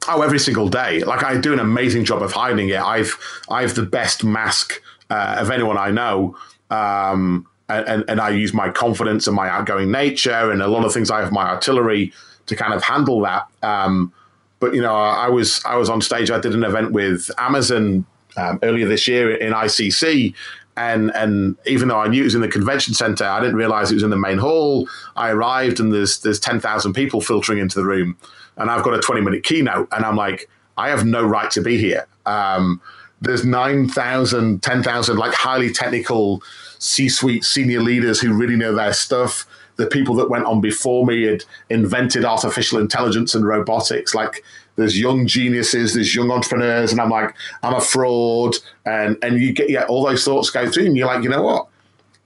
Oh, 0.09 0.23
every 0.23 0.39
single 0.39 0.67
day. 0.67 1.05
Like 1.05 1.23
I 1.23 1.37
do 1.37 1.53
an 1.53 1.59
amazing 1.59 2.03
job 2.03 2.21
of 2.21 2.33
hiding 2.33 2.67
it. 2.67 2.81
I've 2.81 3.17
I've 3.49 3.75
the 3.75 3.85
best 3.85 4.25
mask 4.25 4.81
uh, 5.09 5.37
of 5.39 5.51
anyone 5.51 5.77
I 5.77 5.91
know. 5.91 6.35
Um, 6.69 7.47
and, 7.69 8.05
and 8.07 8.21
I 8.21 8.29
use 8.29 8.53
my 8.53 8.69
confidence 8.69 9.27
and 9.27 9.35
my 9.35 9.49
outgoing 9.49 9.91
nature 9.91 10.51
and 10.51 10.61
a 10.61 10.67
lot 10.67 10.85
of 10.85 10.93
things 10.93 11.11
I 11.11 11.19
have 11.21 11.31
my 11.31 11.47
artillery 11.47 12.13
to 12.45 12.55
kind 12.55 12.73
of 12.73 12.83
handle 12.83 13.21
that. 13.21 13.47
Um, 13.61 14.13
but 14.59 14.73
you 14.73 14.81
know, 14.81 14.95
I 14.95 15.29
was 15.29 15.61
I 15.65 15.75
was 15.75 15.89
on 15.89 16.01
stage. 16.01 16.31
I 16.31 16.39
did 16.39 16.55
an 16.55 16.63
event 16.63 16.91
with 16.91 17.29
Amazon 17.37 18.05
um, 18.37 18.59
earlier 18.63 18.87
this 18.87 19.07
year 19.07 19.35
in 19.35 19.53
ICC, 19.53 20.33
and 20.75 21.13
and 21.13 21.55
even 21.67 21.89
though 21.89 21.99
I 21.99 22.07
knew 22.07 22.21
it 22.21 22.25
was 22.25 22.35
in 22.35 22.41
the 22.41 22.47
convention 22.47 22.93
center, 22.93 23.25
I 23.25 23.39
didn't 23.39 23.55
realize 23.55 23.91
it 23.91 23.95
was 23.95 24.03
in 24.03 24.09
the 24.09 24.17
main 24.17 24.39
hall. 24.39 24.89
I 25.15 25.29
arrived 25.29 25.79
and 25.79 25.93
there's 25.93 26.19
there's 26.21 26.39
ten 26.39 26.59
thousand 26.59 26.93
people 26.93 27.21
filtering 27.21 27.59
into 27.59 27.75
the 27.75 27.85
room, 27.85 28.17
and 28.55 28.71
I've 28.71 28.83
got 28.83 28.95
a 28.95 28.99
twenty 28.99 29.21
minute 29.21 29.43
keynote, 29.43 29.89
and 29.91 30.03
I'm 30.03 30.15
like, 30.15 30.49
I 30.77 30.89
have 30.89 31.05
no 31.05 31.23
right 31.23 31.51
to 31.51 31.61
be 31.61 31.77
here. 31.77 32.07
Um, 32.25 32.81
there's 33.21 33.43
9,000, 33.43 34.61
10,000 34.61 35.17
like 35.17 35.33
highly 35.33 35.71
technical 35.71 36.43
C-suite 36.79 37.43
senior 37.43 37.81
leaders 37.81 38.19
who 38.19 38.33
really 38.33 38.55
know 38.55 38.73
their 38.73 38.93
stuff. 38.93 39.45
The 39.77 39.87
people 39.87 40.15
that 40.15 40.29
went 40.29 40.45
on 40.45 40.59
before 40.61 41.05
me 41.05 41.23
had 41.23 41.43
invented 41.69 42.25
artificial 42.25 42.79
intelligence 42.79 43.35
and 43.35 43.45
robotics. 43.45 44.15
Like 44.15 44.43
there's 44.75 44.99
young 44.99 45.27
geniuses, 45.27 45.93
there's 45.93 46.15
young 46.15 46.31
entrepreneurs, 46.31 46.91
and 46.91 47.01
I'm 47.01 47.09
like, 47.09 47.35
I'm 47.63 47.73
a 47.73 47.81
fraud, 47.81 48.55
and 48.85 49.17
and 49.21 49.39
you 49.39 49.51
get 49.53 49.69
yeah, 49.69 49.85
all 49.85 50.05
those 50.05 50.23
thoughts 50.23 50.49
go 50.49 50.69
through, 50.69 50.85
and 50.85 50.97
you're 50.97 51.07
like, 51.07 51.23
you 51.23 51.29
know 51.29 51.41
what? 51.41 51.67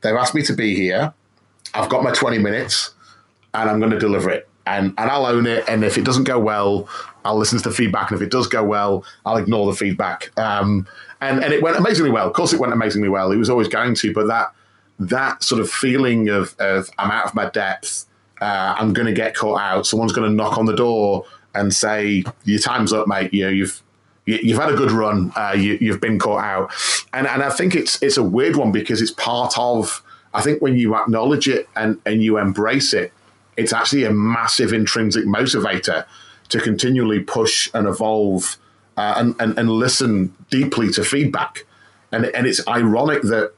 They've 0.02 0.16
asked 0.16 0.36
me 0.36 0.44
to 0.44 0.54
be 0.54 0.76
here. 0.76 1.14
I've 1.74 1.90
got 1.90 2.04
my 2.04 2.12
20 2.12 2.38
minutes, 2.38 2.94
and 3.54 3.70
I'm 3.70 3.80
going 3.80 3.92
to 3.92 4.00
deliver 4.00 4.30
it, 4.30 4.50
and 4.72 4.94
and 4.98 5.10
I'll 5.10 5.26
own 5.26 5.46
it. 5.46 5.66
And 5.68 5.84
if 5.84 5.98
it 5.98 6.06
doesn't 6.06 6.24
go 6.24 6.40
well, 6.40 6.88
I'll 7.26 7.38
listen 7.38 7.58
to 7.60 7.70
the 7.70 7.76
feedback, 7.76 8.12
and 8.12 8.20
if 8.20 8.26
it 8.26 8.32
does 8.32 8.48
go 8.48 8.64
well, 8.64 9.04
I'll 9.26 9.38
ignore 9.38 9.68
the 9.68 9.78
feedback. 9.78 10.38
Um, 10.38 10.88
and 11.20 11.44
and 11.44 11.54
it 11.54 11.62
went 11.62 11.78
amazingly 11.78 12.12
well. 12.12 12.28
Of 12.28 12.34
course, 12.34 12.54
it 12.54 12.60
went 12.60 12.74
amazingly 12.74 13.10
well. 13.10 13.32
It 13.32 13.38
was 13.38 13.50
always 13.50 13.68
going 13.68 13.96
to, 13.96 14.14
but 14.14 14.28
that 14.28 14.54
that 15.00 15.44
sort 15.44 15.62
of 15.62 15.70
feeling 15.70 16.30
of, 16.30 16.56
of 16.60 16.90
I'm 16.98 17.12
out 17.12 17.26
of 17.26 17.36
my 17.36 17.50
depth. 17.50 18.06
Uh, 18.40 18.76
I'm 18.78 18.94
going 18.94 19.06
to 19.06 19.14
get 19.14 19.36
caught 19.36 19.62
out. 19.62 19.86
Someone's 19.86 20.14
going 20.14 20.30
to 20.30 20.36
knock 20.36 20.58
on 20.58 20.66
the 20.66 20.76
door 20.76 21.26
and 21.54 21.74
say, 21.74 22.24
"Your 22.46 22.60
time's 22.60 22.94
up, 22.94 23.08
mate. 23.08 23.34
You 23.34 23.44
know, 23.44 23.50
you've 23.50 23.84
you've 24.26 24.60
had 24.60 24.72
a 24.72 24.76
good 24.76 24.92
run. 24.92 25.32
Uh, 25.36 25.56
you, 25.58 25.92
have 25.92 26.02
been 26.02 26.18
caught 26.18 26.44
out." 26.44 26.72
And 27.14 27.28
and 27.28 27.44
I 27.44 27.50
think 27.50 27.76
it's 27.76 28.02
it's 28.02 28.18
a 28.18 28.24
weird 28.24 28.56
one 28.56 28.72
because 28.72 29.02
it's 29.02 29.12
part 29.12 29.58
of. 29.58 30.04
I 30.34 30.42
think 30.42 30.62
when 30.62 30.78
you 30.78 30.96
acknowledge 30.96 31.48
it 31.50 31.68
and 31.76 32.00
and 32.06 32.24
you 32.24 32.38
embrace 32.38 32.94
it, 32.94 33.12
it's 33.62 33.74
actually 33.74 34.04
a 34.04 34.12
massive 34.12 34.74
intrinsic 34.74 35.26
motivator 35.26 36.06
to 36.50 36.60
continually 36.60 37.20
push 37.20 37.70
and 37.74 37.88
evolve 37.88 38.58
uh, 38.98 39.14
and, 39.18 39.36
and, 39.40 39.58
and 39.58 39.70
listen 39.70 40.36
deeply 40.50 40.92
to 40.92 41.04
feedback. 41.04 41.66
And, 42.12 42.26
and 42.26 42.48
it's 42.48 42.68
ironic 42.68 43.22
that 43.24 43.54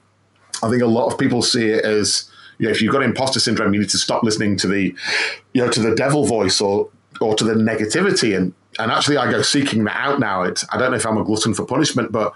I 0.61 0.69
think 0.69 0.81
a 0.81 0.87
lot 0.87 1.11
of 1.11 1.17
people 1.17 1.41
see 1.41 1.69
it 1.69 1.83
as, 1.85 2.29
you 2.57 2.67
know, 2.67 2.71
if 2.71 2.81
you've 2.81 2.91
got 2.91 3.01
imposter 3.01 3.39
syndrome, 3.39 3.73
you 3.73 3.79
need 3.79 3.89
to 3.89 3.97
stop 3.97 4.23
listening 4.23 4.57
to 4.57 4.67
the, 4.67 4.93
you 5.53 5.65
know, 5.65 5.71
to 5.71 5.79
the 5.79 5.95
devil 5.95 6.25
voice 6.25 6.61
or, 6.61 6.89
or 7.19 7.33
to 7.35 7.43
the 7.43 7.53
negativity. 7.53 8.37
And, 8.37 8.53
and 8.77 8.91
actually 8.91 9.17
I 9.17 9.31
go 9.31 9.41
seeking 9.41 9.85
that 9.85 9.97
out 9.97 10.19
now. 10.19 10.43
It's, 10.43 10.65
I 10.71 10.77
don't 10.77 10.91
know 10.91 10.97
if 10.97 11.05
I'm 11.05 11.17
a 11.17 11.23
glutton 11.23 11.53
for 11.53 11.65
punishment, 11.65 12.11
but 12.11 12.33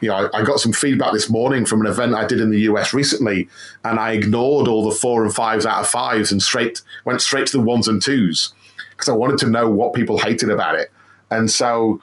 you 0.00 0.08
know, 0.08 0.30
I, 0.32 0.40
I, 0.40 0.44
got 0.44 0.60
some 0.60 0.72
feedback 0.72 1.12
this 1.12 1.28
morning 1.28 1.66
from 1.66 1.80
an 1.80 1.86
event 1.86 2.14
I 2.14 2.26
did 2.26 2.40
in 2.40 2.50
the 2.50 2.60
US 2.60 2.94
recently, 2.94 3.48
and 3.84 3.98
I 3.98 4.12
ignored 4.12 4.68
all 4.68 4.88
the 4.88 4.94
four 4.94 5.24
and 5.24 5.34
fives 5.34 5.66
out 5.66 5.80
of 5.80 5.88
fives 5.88 6.32
and 6.32 6.42
straight 6.42 6.82
went 7.04 7.20
straight 7.20 7.46
to 7.48 7.58
the 7.58 7.62
ones 7.62 7.88
and 7.88 8.02
twos 8.02 8.54
because 8.92 9.08
I 9.08 9.12
wanted 9.12 9.38
to 9.38 9.50
know 9.50 9.68
what 9.68 9.94
people 9.94 10.18
hated 10.18 10.50
about 10.50 10.74
it. 10.74 10.90
And 11.30 11.50
so 11.50 12.00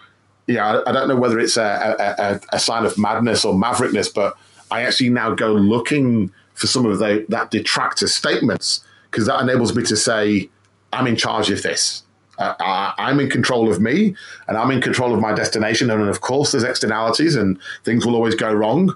yeah, 0.48 0.82
I 0.88 0.92
don't 0.94 1.10
know 1.10 1.16
whether 1.16 1.40
it's 1.40 1.58
a, 1.58 1.96
a, 2.00 2.56
a, 2.56 2.60
sign 2.60 2.86
of 2.86 2.98
madness 2.98 3.44
or 3.44 3.54
maverickness, 3.54 4.08
but 4.08 4.38
I 4.72 4.84
actually 4.84 5.10
now 5.10 5.36
go 5.36 5.52
looking 5.52 6.32
for 6.54 6.68
some 6.68 6.86
of 6.86 7.00
the, 7.00 7.26
that 7.28 7.52
detractor 7.52 8.08
statements 8.08 8.84
because 9.12 9.28
that 9.28 9.42
enables 9.42 9.76
me 9.76 9.84
to 9.84 9.98
say, 9.98 10.50
I'm 10.94 11.06
in 11.06 11.18
charge 11.18 11.50
of 11.50 11.64
this. 11.64 12.04
Uh, 12.38 12.94
I'm 12.98 13.20
in 13.20 13.30
control 13.30 13.70
of 13.72 13.82
me 13.82 14.16
and 14.48 14.58
I'm 14.58 14.72
in 14.72 14.82
control 14.82 15.14
of 15.14 15.20
my 15.20 15.34
destination. 15.34 15.90
And 15.90 16.08
of 16.08 16.22
course, 16.22 16.52
there's 16.52 16.64
externalities 16.64 17.36
and 17.36 17.60
things 17.84 18.06
will 18.06 18.16
always 18.16 18.36
go 18.36 18.54
wrong. 18.54 18.96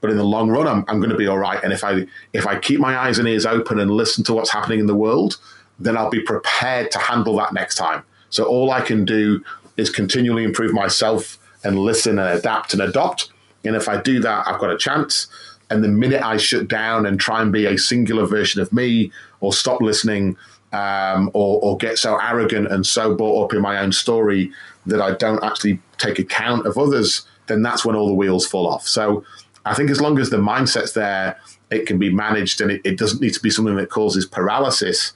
But 0.00 0.10
in 0.10 0.16
the 0.16 0.24
long 0.24 0.50
run, 0.50 0.66
I'm, 0.66 0.84
I'm 0.88 0.98
going 0.98 1.10
to 1.10 1.16
be 1.16 1.28
all 1.28 1.38
right. 1.38 1.62
And 1.62 1.72
if 1.72 1.84
I 1.84 2.06
if 2.32 2.46
I 2.46 2.58
keep 2.58 2.80
my 2.80 2.98
eyes 2.98 3.18
and 3.18 3.28
ears 3.28 3.46
open 3.46 3.78
and 3.78 3.90
listen 3.90 4.24
to 4.24 4.34
what's 4.34 4.50
happening 4.50 4.80
in 4.80 4.86
the 4.86 4.96
world, 4.96 5.38
then 5.78 5.96
I'll 5.96 6.10
be 6.10 6.20
prepared 6.20 6.90
to 6.90 6.98
handle 6.98 7.36
that 7.36 7.52
next 7.52 7.76
time. 7.76 8.02
So 8.30 8.44
all 8.44 8.70
I 8.70 8.80
can 8.80 9.04
do 9.04 9.44
is 9.76 9.90
continually 9.90 10.44
improve 10.44 10.72
myself 10.72 11.38
and 11.64 11.78
listen 11.78 12.18
and 12.18 12.38
adapt 12.38 12.72
and 12.72 12.82
adopt. 12.82 13.30
And 13.64 13.76
if 13.76 13.88
I 13.88 14.00
do 14.00 14.20
that, 14.20 14.46
I've 14.46 14.60
got 14.60 14.70
a 14.70 14.78
chance. 14.78 15.28
And 15.70 15.82
the 15.82 15.88
minute 15.88 16.22
I 16.22 16.36
shut 16.36 16.68
down 16.68 17.06
and 17.06 17.18
try 17.18 17.40
and 17.40 17.52
be 17.52 17.66
a 17.66 17.78
singular 17.78 18.26
version 18.26 18.60
of 18.60 18.72
me 18.72 19.12
or 19.40 19.52
stop 19.52 19.80
listening 19.80 20.36
um, 20.72 21.30
or, 21.34 21.60
or 21.62 21.76
get 21.76 21.98
so 21.98 22.18
arrogant 22.18 22.70
and 22.70 22.86
so 22.86 23.14
bought 23.14 23.44
up 23.44 23.54
in 23.54 23.60
my 23.60 23.78
own 23.78 23.92
story 23.92 24.50
that 24.86 25.00
I 25.00 25.14
don't 25.14 25.42
actually 25.44 25.80
take 25.98 26.18
account 26.18 26.66
of 26.66 26.78
others, 26.78 27.26
then 27.46 27.62
that's 27.62 27.84
when 27.84 27.94
all 27.94 28.06
the 28.06 28.14
wheels 28.14 28.46
fall 28.46 28.66
off. 28.66 28.86
So 28.86 29.24
I 29.64 29.74
think 29.74 29.90
as 29.90 30.00
long 30.00 30.18
as 30.18 30.30
the 30.30 30.38
mindset's 30.38 30.92
there, 30.92 31.38
it 31.70 31.86
can 31.86 31.98
be 31.98 32.12
managed 32.12 32.60
and 32.60 32.70
it, 32.70 32.80
it 32.84 32.98
doesn't 32.98 33.20
need 33.20 33.34
to 33.34 33.40
be 33.40 33.50
something 33.50 33.76
that 33.76 33.90
causes 33.90 34.26
paralysis. 34.26 35.12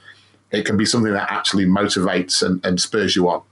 It 0.51 0.65
can 0.65 0.77
be 0.77 0.87
something 0.87 1.13
that 1.13 1.31
actually 1.31 1.67
motivates 1.67 2.43
and, 2.47 2.65
and 2.65 2.81
spurs 2.81 3.17
you 3.17 3.29
on. 3.29 3.43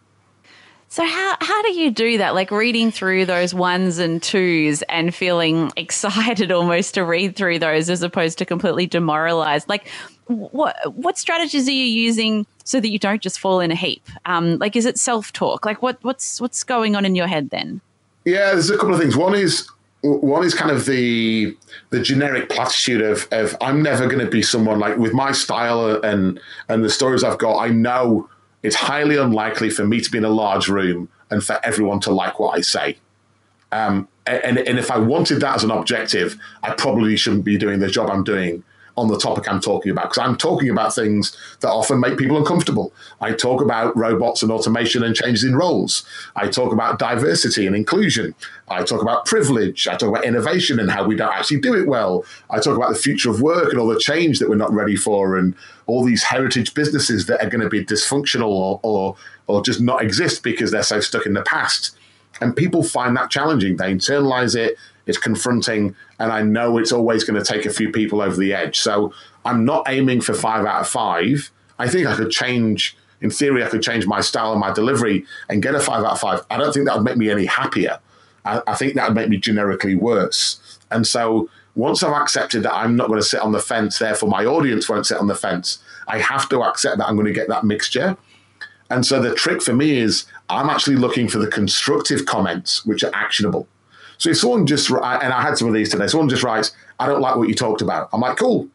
So 0.94 1.04
how 1.04 1.36
how 1.40 1.62
do 1.62 1.72
you 1.72 1.90
do 1.90 2.18
that? 2.18 2.36
Like 2.36 2.52
reading 2.52 2.92
through 2.92 3.26
those 3.26 3.52
ones 3.52 3.98
and 3.98 4.22
twos 4.22 4.82
and 4.82 5.12
feeling 5.12 5.72
excited 5.76 6.52
almost 6.52 6.94
to 6.94 7.04
read 7.04 7.34
through 7.34 7.58
those 7.58 7.90
as 7.90 8.04
opposed 8.04 8.38
to 8.38 8.44
completely 8.44 8.86
demoralized. 8.86 9.68
Like 9.68 9.88
what 10.28 10.76
what 10.94 11.18
strategies 11.18 11.66
are 11.66 11.72
you 11.72 11.84
using 11.84 12.46
so 12.62 12.78
that 12.78 12.90
you 12.90 13.00
don't 13.00 13.20
just 13.20 13.40
fall 13.40 13.58
in 13.58 13.72
a 13.72 13.74
heap? 13.74 14.08
Um, 14.24 14.58
like 14.58 14.76
is 14.76 14.86
it 14.86 14.96
self 14.96 15.32
talk? 15.32 15.66
Like 15.66 15.82
what 15.82 15.98
what's 16.02 16.40
what's 16.40 16.62
going 16.62 16.94
on 16.94 17.04
in 17.04 17.16
your 17.16 17.26
head 17.26 17.50
then? 17.50 17.80
Yeah, 18.24 18.52
there's 18.52 18.70
a 18.70 18.76
couple 18.76 18.94
of 18.94 19.00
things. 19.00 19.16
One 19.16 19.34
is 19.34 19.68
one 20.02 20.44
is 20.44 20.54
kind 20.54 20.70
of 20.70 20.86
the 20.86 21.56
the 21.90 21.98
generic 22.02 22.50
platitude 22.50 23.00
of 23.00 23.26
of 23.32 23.56
I'm 23.60 23.82
never 23.82 24.06
going 24.06 24.24
to 24.24 24.30
be 24.30 24.42
someone 24.42 24.78
like 24.78 24.96
with 24.96 25.12
my 25.12 25.32
style 25.32 26.00
and 26.04 26.38
and 26.68 26.84
the 26.84 26.90
stories 26.90 27.24
I've 27.24 27.38
got. 27.38 27.58
I 27.58 27.70
know 27.70 28.28
it's 28.64 28.74
highly 28.74 29.16
unlikely 29.16 29.68
for 29.70 29.86
me 29.86 30.00
to 30.00 30.10
be 30.10 30.18
in 30.18 30.24
a 30.24 30.30
large 30.30 30.68
room 30.68 31.08
and 31.30 31.44
for 31.44 31.60
everyone 31.62 32.00
to 32.00 32.10
like 32.10 32.40
what 32.40 32.58
I 32.58 32.62
say. 32.62 32.96
Um, 33.70 34.08
and, 34.26 34.58
and 34.58 34.78
if 34.78 34.90
I 34.90 34.96
wanted 34.96 35.40
that 35.40 35.56
as 35.56 35.64
an 35.64 35.70
objective, 35.70 36.38
I 36.62 36.70
probably 36.70 37.14
shouldn't 37.16 37.44
be 37.44 37.58
doing 37.58 37.80
the 37.80 37.88
job 37.88 38.08
I'm 38.08 38.24
doing 38.24 38.64
on 38.96 39.08
the 39.08 39.18
topic 39.18 39.48
I'm 39.48 39.60
talking 39.60 39.90
about 39.90 40.10
because 40.10 40.18
I'm 40.18 40.36
talking 40.36 40.70
about 40.70 40.94
things 40.94 41.36
that 41.60 41.68
often 41.68 41.98
make 41.98 42.16
people 42.16 42.36
uncomfortable. 42.36 42.92
I 43.20 43.32
talk 43.32 43.60
about 43.60 43.96
robots 43.96 44.42
and 44.42 44.52
automation 44.52 45.02
and 45.02 45.16
changes 45.16 45.42
in 45.42 45.56
roles. 45.56 46.04
I 46.36 46.48
talk 46.48 46.72
about 46.72 46.98
diversity 46.98 47.66
and 47.66 47.74
inclusion. 47.74 48.34
I 48.68 48.84
talk 48.84 49.02
about 49.02 49.26
privilege. 49.26 49.88
I 49.88 49.96
talk 49.96 50.10
about 50.10 50.24
innovation 50.24 50.78
and 50.78 50.90
how 50.90 51.04
we 51.04 51.16
don't 51.16 51.32
actually 51.32 51.60
do 51.60 51.74
it 51.74 51.88
well. 51.88 52.24
I 52.50 52.60
talk 52.60 52.76
about 52.76 52.90
the 52.90 52.98
future 52.98 53.30
of 53.30 53.42
work 53.42 53.70
and 53.70 53.80
all 53.80 53.88
the 53.88 53.98
change 53.98 54.38
that 54.38 54.48
we're 54.48 54.54
not 54.54 54.72
ready 54.72 54.96
for 54.96 55.36
and 55.36 55.54
all 55.86 56.04
these 56.04 56.22
heritage 56.22 56.72
businesses 56.74 57.26
that 57.26 57.42
are 57.42 57.50
going 57.50 57.62
to 57.62 57.68
be 57.68 57.84
dysfunctional 57.84 58.48
or, 58.48 58.80
or, 58.82 59.16
or 59.48 59.62
just 59.62 59.80
not 59.80 60.02
exist 60.02 60.42
because 60.42 60.70
they're 60.70 60.82
so 60.82 61.00
stuck 61.00 61.26
in 61.26 61.34
the 61.34 61.42
past. 61.42 61.96
And 62.40 62.56
people 62.56 62.82
find 62.82 63.16
that 63.16 63.30
challenging. 63.30 63.76
They 63.76 63.92
internalize 63.92 64.56
it, 64.56 64.76
it's 65.06 65.18
confronting, 65.18 65.94
and 66.18 66.32
I 66.32 66.42
know 66.42 66.78
it's 66.78 66.92
always 66.92 67.24
going 67.24 67.42
to 67.42 67.52
take 67.52 67.66
a 67.66 67.70
few 67.70 67.90
people 67.90 68.20
over 68.20 68.36
the 68.36 68.54
edge. 68.54 68.78
So 68.78 69.12
I'm 69.44 69.64
not 69.64 69.84
aiming 69.88 70.22
for 70.22 70.34
five 70.34 70.64
out 70.64 70.80
of 70.80 70.88
five. 70.88 71.50
I 71.78 71.88
think 71.88 72.06
I 72.06 72.16
could 72.16 72.30
change, 72.30 72.96
in 73.20 73.30
theory, 73.30 73.64
I 73.64 73.68
could 73.68 73.82
change 73.82 74.06
my 74.06 74.20
style 74.20 74.52
and 74.52 74.60
my 74.60 74.72
delivery 74.72 75.26
and 75.48 75.62
get 75.62 75.74
a 75.74 75.80
five 75.80 76.04
out 76.04 76.12
of 76.12 76.20
five. 76.20 76.40
I 76.50 76.56
don't 76.56 76.72
think 76.72 76.86
that 76.86 76.96
would 76.96 77.04
make 77.04 77.16
me 77.16 77.30
any 77.30 77.46
happier. 77.46 77.98
I, 78.44 78.62
I 78.66 78.74
think 78.74 78.94
that 78.94 79.08
would 79.08 79.16
make 79.16 79.28
me 79.28 79.36
generically 79.36 79.94
worse. 79.94 80.78
And 80.90 81.06
so 81.06 81.48
once 81.74 82.02
I've 82.02 82.12
accepted 82.12 82.62
that 82.62 82.74
I'm 82.74 82.96
not 82.96 83.08
going 83.08 83.20
to 83.20 83.26
sit 83.26 83.40
on 83.40 83.52
the 83.52 83.60
fence, 83.60 83.98
therefore 83.98 84.28
my 84.28 84.44
audience 84.44 84.88
won't 84.88 85.06
sit 85.06 85.18
on 85.18 85.26
the 85.26 85.34
fence, 85.34 85.82
I 86.06 86.18
have 86.18 86.48
to 86.50 86.62
accept 86.62 86.98
that 86.98 87.08
I'm 87.08 87.16
going 87.16 87.26
to 87.26 87.32
get 87.32 87.48
that 87.48 87.64
mixture. 87.64 88.16
And 88.90 89.04
so 89.04 89.20
the 89.20 89.34
trick 89.34 89.62
for 89.62 89.74
me 89.74 89.98
is 89.98 90.26
I'm 90.48 90.70
actually 90.70 90.96
looking 90.96 91.28
for 91.28 91.38
the 91.38 91.48
constructive 91.48 92.26
comments 92.26 92.84
which 92.86 93.02
are 93.02 93.10
actionable. 93.14 93.66
So 94.24 94.30
if 94.30 94.38
someone 94.38 94.66
just, 94.66 94.88
and 94.88 95.02
I 95.04 95.42
had 95.42 95.58
some 95.58 95.68
of 95.68 95.74
these 95.74 95.90
today, 95.90 96.06
someone 96.06 96.30
just 96.30 96.42
writes, 96.42 96.74
I 96.98 97.06
don't 97.06 97.20
like 97.20 97.36
what 97.36 97.46
you 97.46 97.54
talked 97.54 97.82
about. 97.82 98.08
I'm 98.10 98.22
like, 98.22 98.38
cool. 98.38 98.66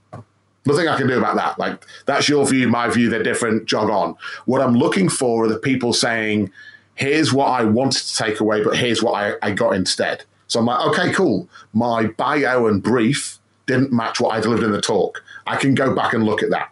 Nothing 0.68 0.88
I 0.88 0.96
can 0.96 1.08
do 1.08 1.18
about 1.18 1.38
that. 1.38 1.58
Like, 1.58 1.84
that's 2.06 2.29
your 2.29 2.46
view, 2.46 2.68
my 2.68 2.88
view, 2.88 3.10
they're 3.10 3.24
different, 3.24 3.65
jog 3.65 3.89
on. 3.89 4.15
What 4.46 4.62
I'm 4.62 4.75
looking 4.75 5.10
for 5.10 5.46
are 5.46 5.48
the 5.48 5.58
people 5.58 5.91
saying, 5.91 6.51
here's 6.94 7.34
what 7.34 7.48
I 7.48 7.63
wanted 7.63 8.03
to 8.03 8.15
take 8.15 8.39
away, 8.39 8.63
but 8.63 8.77
here's 8.77 9.01
what 9.01 9.13
I, 9.13 9.34
I 9.41 9.50
got 9.50 9.72
instead. 9.72 10.24
So 10.46 10.60
I'm 10.60 10.68
like, 10.68 10.86
okay, 10.89 11.12
cool. 11.13 11.50
My 11.74 12.06
bio 12.06 12.68
and 12.68 12.84
brief 12.84 13.39
didn't 13.65 13.91
match 13.91 14.20
what 14.20 14.36
I 14.36 14.41
delivered 14.41 14.65
in 14.65 14.72
the 14.72 14.79
talk. 14.79 15.24
I 15.48 15.56
can 15.56 15.74
go 15.74 15.96
back 15.96 16.13
and 16.13 16.25
look 16.25 16.44
at 16.44 16.51
that. 16.51 16.72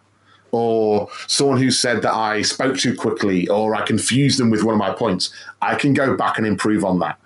Or 0.52 1.10
someone 1.26 1.58
who 1.58 1.72
said 1.72 2.04
that 2.04 2.14
I 2.14 2.44
spoke 2.44 2.78
too 2.78 2.96
quickly 2.96 3.48
or 3.48 3.74
I 3.74 3.82
confused 3.82 4.38
them 4.38 4.52
with 4.52 4.64
one 4.64 4.76
of 4.76 4.80
my 4.80 4.94
points. 4.94 5.34
I 5.64 5.74
can 5.74 5.96
go 5.96 6.16
back 6.16 6.38
and 6.38 6.46
improve 6.46 6.86
on 6.86 7.00
that. 7.00 7.18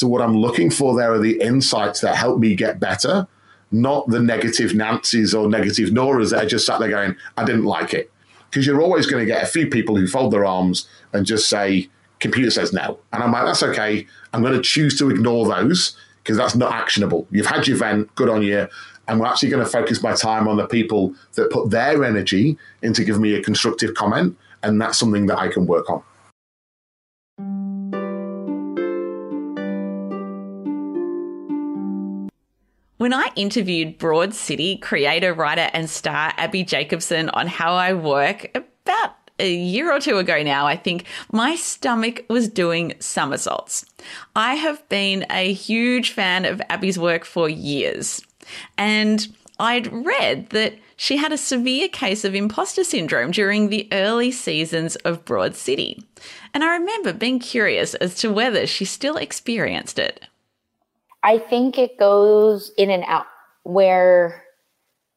So 0.00 0.08
what 0.08 0.22
I'm 0.22 0.34
looking 0.34 0.70
for 0.70 0.96
there 0.96 1.12
are 1.12 1.18
the 1.18 1.38
insights 1.42 2.00
that 2.00 2.16
help 2.16 2.38
me 2.38 2.54
get 2.54 2.80
better, 2.80 3.28
not 3.70 4.08
the 4.08 4.18
negative 4.18 4.74
Nancy's 4.74 5.34
or 5.34 5.46
negative 5.46 5.92
Nora's 5.92 6.30
that 6.30 6.44
are 6.44 6.48
just 6.48 6.64
sat 6.64 6.80
there 6.80 6.88
going, 6.88 7.16
I 7.36 7.44
didn't 7.44 7.66
like 7.66 7.92
it. 7.92 8.10
Because 8.48 8.66
you're 8.66 8.80
always 8.80 9.04
going 9.04 9.20
to 9.20 9.30
get 9.30 9.42
a 9.42 9.46
few 9.46 9.66
people 9.66 9.96
who 9.96 10.06
fold 10.06 10.32
their 10.32 10.46
arms 10.46 10.88
and 11.12 11.26
just 11.26 11.50
say, 11.50 11.90
computer 12.18 12.50
says 12.50 12.72
no. 12.72 12.98
And 13.12 13.22
I'm 13.22 13.30
like, 13.30 13.44
that's 13.44 13.62
okay. 13.62 14.06
I'm 14.32 14.40
going 14.40 14.54
to 14.54 14.62
choose 14.62 14.98
to 15.00 15.10
ignore 15.10 15.46
those 15.46 15.94
because 16.22 16.38
that's 16.38 16.56
not 16.56 16.72
actionable. 16.72 17.26
You've 17.30 17.44
had 17.44 17.68
your 17.68 17.76
vent, 17.76 18.14
good 18.14 18.30
on 18.30 18.40
you. 18.40 18.68
And 19.06 19.20
we're 19.20 19.26
actually 19.26 19.50
going 19.50 19.62
to 19.62 19.70
focus 19.70 20.02
my 20.02 20.14
time 20.14 20.48
on 20.48 20.56
the 20.56 20.66
people 20.66 21.14
that 21.34 21.50
put 21.50 21.68
their 21.68 22.02
energy 22.04 22.56
into 22.80 23.04
giving 23.04 23.20
me 23.20 23.34
a 23.34 23.42
constructive 23.42 23.92
comment. 23.92 24.38
And 24.62 24.80
that's 24.80 24.98
something 24.98 25.26
that 25.26 25.38
I 25.38 25.48
can 25.48 25.66
work 25.66 25.90
on. 25.90 26.02
When 33.00 33.14
I 33.14 33.30
interviewed 33.34 33.96
Broad 33.96 34.34
City 34.34 34.76
creator, 34.76 35.32
writer, 35.32 35.70
and 35.72 35.88
star 35.88 36.34
Abbi 36.36 36.64
Jacobson 36.64 37.30
on 37.30 37.46
how 37.46 37.72
I 37.72 37.94
work 37.94 38.54
about 38.54 39.14
a 39.38 39.50
year 39.50 39.90
or 39.90 40.00
two 40.00 40.18
ago 40.18 40.42
now, 40.42 40.66
I 40.66 40.76
think 40.76 41.06
my 41.32 41.54
stomach 41.54 42.26
was 42.28 42.46
doing 42.46 42.92
somersaults. 43.00 43.86
I 44.36 44.56
have 44.56 44.86
been 44.90 45.24
a 45.30 45.50
huge 45.50 46.10
fan 46.10 46.44
of 46.44 46.60
Abbi's 46.68 46.98
work 46.98 47.24
for 47.24 47.48
years, 47.48 48.20
and 48.76 49.34
I'd 49.58 49.90
read 49.90 50.50
that 50.50 50.74
she 50.94 51.16
had 51.16 51.32
a 51.32 51.38
severe 51.38 51.88
case 51.88 52.22
of 52.26 52.34
imposter 52.34 52.84
syndrome 52.84 53.30
during 53.30 53.70
the 53.70 53.88
early 53.92 54.30
seasons 54.30 54.96
of 54.96 55.24
Broad 55.24 55.56
City. 55.56 56.06
And 56.52 56.62
I 56.62 56.76
remember 56.76 57.14
being 57.14 57.38
curious 57.38 57.94
as 57.94 58.16
to 58.16 58.30
whether 58.30 58.66
she 58.66 58.84
still 58.84 59.16
experienced 59.16 59.98
it. 59.98 60.26
I 61.22 61.38
think 61.38 61.78
it 61.78 61.98
goes 61.98 62.72
in 62.78 62.90
and 62.90 63.04
out 63.06 63.26
where 63.64 64.44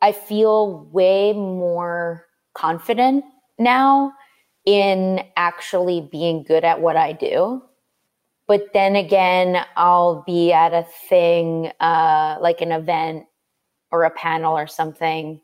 I 0.01 0.11
feel 0.11 0.89
way 0.91 1.33
more 1.33 2.25
confident 2.53 3.23
now 3.57 4.13
in 4.65 5.21
actually 5.35 6.07
being 6.11 6.43
good 6.43 6.63
at 6.63 6.81
what 6.81 6.97
I 6.97 7.13
do. 7.13 7.63
But 8.47 8.73
then 8.73 8.95
again, 8.97 9.65
I'll 9.77 10.23
be 10.25 10.51
at 10.51 10.73
a 10.73 10.85
thing 11.09 11.71
uh, 11.79 12.37
like 12.41 12.59
an 12.61 12.73
event 12.73 13.25
or 13.91 14.03
a 14.03 14.09
panel 14.09 14.57
or 14.57 14.67
something, 14.67 15.39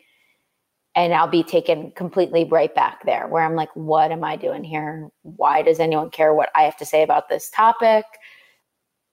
and 0.95 1.13
I'll 1.13 1.27
be 1.27 1.43
taken 1.43 1.91
completely 1.91 2.43
right 2.43 2.73
back 2.75 3.05
there 3.05 3.27
where 3.27 3.43
I'm 3.43 3.55
like, 3.55 3.73
what 3.75 4.11
am 4.11 4.23
I 4.23 4.35
doing 4.35 4.63
here? 4.65 5.09
Why 5.21 5.61
does 5.61 5.79
anyone 5.79 6.09
care 6.09 6.33
what 6.33 6.49
I 6.55 6.63
have 6.63 6.75
to 6.77 6.85
say 6.85 7.03
about 7.03 7.29
this 7.29 7.49
topic? 7.49 8.03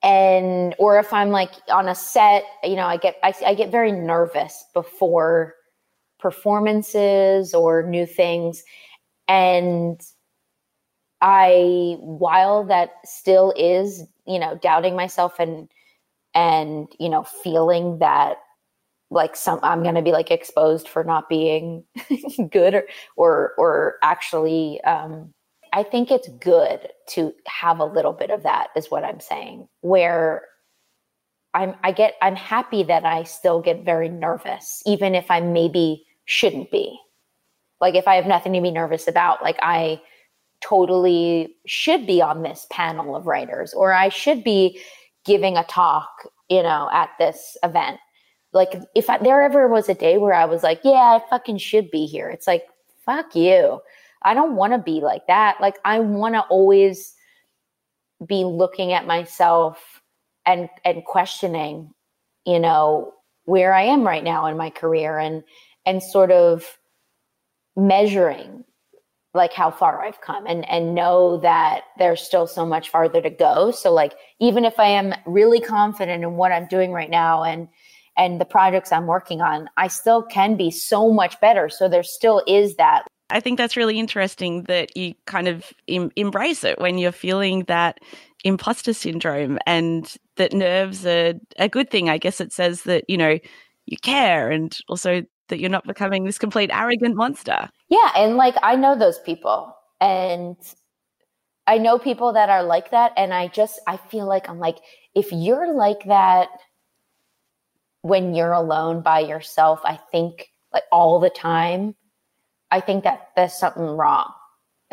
And 0.02 0.74
or 0.78 0.98
if 0.98 1.12
i'm 1.12 1.30
like 1.30 1.50
on 1.70 1.88
a 1.88 1.94
set 1.94 2.44
you 2.62 2.76
know 2.76 2.86
i 2.86 2.96
get 2.96 3.16
I, 3.22 3.34
I, 3.44 3.54
get 3.54 3.70
very 3.70 3.92
nervous 3.92 4.64
before 4.74 5.54
performances 6.18 7.54
or 7.54 7.82
new 7.82 8.06
things. 8.06 8.64
And 9.28 10.00
i 11.22 11.96
while 12.00 12.62
that 12.64 12.90
still 13.04 13.54
is 13.56 14.04
you 14.26 14.38
know 14.38 14.58
doubting 14.60 14.94
myself 14.94 15.40
and 15.40 15.68
and 16.34 16.88
you 17.00 17.08
know 17.08 17.22
feeling 17.22 17.98
that 18.00 18.36
like 19.10 19.34
some 19.34 19.58
i'm 19.62 19.82
going 19.82 19.94
to 19.94 20.02
be 20.02 20.12
like 20.12 20.30
exposed 20.30 20.86
for 20.86 21.02
not 21.04 21.26
being 21.28 21.82
good 22.50 22.74
or 22.74 22.84
or 23.16 23.52
or 23.56 23.94
actually 24.02 24.78
um 24.82 25.32
I 25.76 25.82
think 25.82 26.10
it's 26.10 26.28
good 26.40 26.88
to 27.08 27.34
have 27.46 27.80
a 27.80 27.84
little 27.84 28.14
bit 28.14 28.30
of 28.30 28.44
that 28.44 28.68
is 28.74 28.90
what 28.90 29.04
I'm 29.04 29.20
saying 29.20 29.68
where 29.82 30.46
I'm 31.52 31.74
I 31.84 31.92
get 31.92 32.14
I'm 32.22 32.34
happy 32.34 32.82
that 32.84 33.04
I 33.04 33.24
still 33.24 33.60
get 33.60 33.84
very 33.84 34.08
nervous 34.08 34.82
even 34.86 35.14
if 35.14 35.30
I 35.30 35.40
maybe 35.40 36.06
shouldn't 36.24 36.70
be. 36.70 36.98
Like 37.78 37.94
if 37.94 38.08
I 38.08 38.14
have 38.14 38.26
nothing 38.26 38.54
to 38.54 38.60
be 38.62 38.70
nervous 38.70 39.06
about 39.06 39.42
like 39.42 39.58
I 39.60 40.00
totally 40.62 41.54
should 41.66 42.06
be 42.06 42.22
on 42.22 42.42
this 42.42 42.66
panel 42.70 43.14
of 43.14 43.26
writers 43.26 43.74
or 43.74 43.92
I 43.92 44.08
should 44.08 44.42
be 44.42 44.80
giving 45.26 45.58
a 45.58 45.64
talk, 45.64 46.08
you 46.48 46.62
know, 46.62 46.88
at 46.90 47.10
this 47.18 47.54
event. 47.62 47.98
Like 48.54 48.74
if 48.94 49.10
I, 49.10 49.18
there 49.18 49.42
ever 49.42 49.68
was 49.68 49.90
a 49.90 49.94
day 49.94 50.16
where 50.16 50.32
I 50.32 50.46
was 50.46 50.62
like, 50.62 50.80
yeah, 50.84 51.20
I 51.20 51.28
fucking 51.28 51.58
should 51.58 51.90
be 51.90 52.06
here. 52.06 52.30
It's 52.30 52.46
like 52.46 52.64
fuck 53.04 53.36
you 53.36 53.82
I 54.26 54.34
don't 54.34 54.56
want 54.56 54.72
to 54.72 54.78
be 54.78 55.00
like 55.00 55.28
that. 55.28 55.58
Like 55.60 55.76
I 55.84 56.00
want 56.00 56.34
to 56.34 56.40
always 56.42 57.14
be 58.26 58.44
looking 58.44 58.92
at 58.92 59.06
myself 59.06 60.02
and 60.44 60.68
and 60.84 61.04
questioning, 61.04 61.92
you 62.44 62.58
know, 62.58 63.12
where 63.44 63.72
I 63.72 63.82
am 63.82 64.02
right 64.02 64.24
now 64.24 64.46
in 64.46 64.56
my 64.56 64.70
career 64.70 65.18
and 65.18 65.44
and 65.86 66.02
sort 66.02 66.32
of 66.32 66.78
measuring 67.76 68.64
like 69.32 69.52
how 69.52 69.70
far 69.70 70.04
I've 70.04 70.20
come 70.20 70.44
and 70.46 70.68
and 70.68 70.94
know 70.94 71.36
that 71.38 71.82
there's 71.98 72.20
still 72.20 72.48
so 72.48 72.66
much 72.66 72.90
farther 72.90 73.22
to 73.22 73.30
go. 73.30 73.70
So 73.70 73.92
like 73.92 74.14
even 74.40 74.64
if 74.64 74.80
I 74.80 74.86
am 74.88 75.14
really 75.24 75.60
confident 75.60 76.24
in 76.24 76.36
what 76.36 76.50
I'm 76.50 76.66
doing 76.66 76.90
right 76.90 77.10
now 77.10 77.44
and 77.44 77.68
and 78.16 78.40
the 78.40 78.46
projects 78.46 78.90
I'm 78.90 79.06
working 79.06 79.40
on, 79.40 79.68
I 79.76 79.86
still 79.88 80.22
can 80.22 80.56
be 80.56 80.70
so 80.72 81.12
much 81.12 81.38
better. 81.40 81.68
So 81.68 81.88
there 81.88 82.02
still 82.02 82.42
is 82.48 82.74
that 82.76 83.06
I 83.30 83.40
think 83.40 83.58
that's 83.58 83.76
really 83.76 83.98
interesting 83.98 84.64
that 84.64 84.96
you 84.96 85.14
kind 85.26 85.48
of 85.48 85.72
em- 85.88 86.12
embrace 86.16 86.62
it 86.62 86.78
when 86.78 86.98
you're 86.98 87.12
feeling 87.12 87.64
that 87.64 87.98
imposter 88.44 88.92
syndrome 88.92 89.58
and 89.66 90.14
that 90.36 90.52
nerves 90.52 91.04
are 91.04 91.34
a 91.58 91.68
good 91.68 91.90
thing. 91.90 92.08
I 92.08 92.18
guess 92.18 92.40
it 92.40 92.52
says 92.52 92.82
that, 92.82 93.04
you 93.08 93.16
know, 93.16 93.38
you 93.86 93.96
care 93.98 94.50
and 94.50 94.76
also 94.88 95.22
that 95.48 95.58
you're 95.58 95.70
not 95.70 95.86
becoming 95.86 96.24
this 96.24 96.38
complete 96.38 96.70
arrogant 96.72 97.16
monster. 97.16 97.68
Yeah. 97.88 98.10
And 98.16 98.36
like, 98.36 98.56
I 98.62 98.76
know 98.76 98.96
those 98.96 99.18
people 99.20 99.74
and 100.00 100.56
I 101.66 101.78
know 101.78 101.98
people 101.98 102.32
that 102.34 102.48
are 102.48 102.62
like 102.62 102.90
that. 102.92 103.12
And 103.16 103.34
I 103.34 103.48
just, 103.48 103.80
I 103.86 103.96
feel 103.96 104.26
like 104.26 104.48
I'm 104.48 104.58
like, 104.58 104.78
if 105.14 105.32
you're 105.32 105.72
like 105.72 106.04
that 106.06 106.48
when 108.02 108.34
you're 108.34 108.52
alone 108.52 109.02
by 109.02 109.20
yourself, 109.20 109.80
I 109.84 109.98
think 110.12 110.48
like 110.72 110.84
all 110.92 111.18
the 111.18 111.30
time, 111.30 111.96
I 112.76 112.80
think 112.80 113.04
that 113.04 113.30
there's 113.36 113.54
something 113.54 113.82
wrong. 113.82 114.30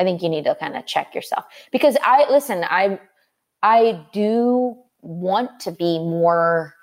I 0.00 0.04
think 0.04 0.22
you 0.22 0.30
need 0.30 0.44
to 0.44 0.54
kind 0.54 0.74
of 0.74 0.86
check 0.86 1.14
yourself 1.14 1.44
because 1.70 1.98
I 2.02 2.30
listen, 2.30 2.64
I 2.64 2.98
I 3.62 4.06
do 4.12 4.74
want 5.02 5.60
to 5.60 5.70
be 5.70 5.98
more 5.98 6.74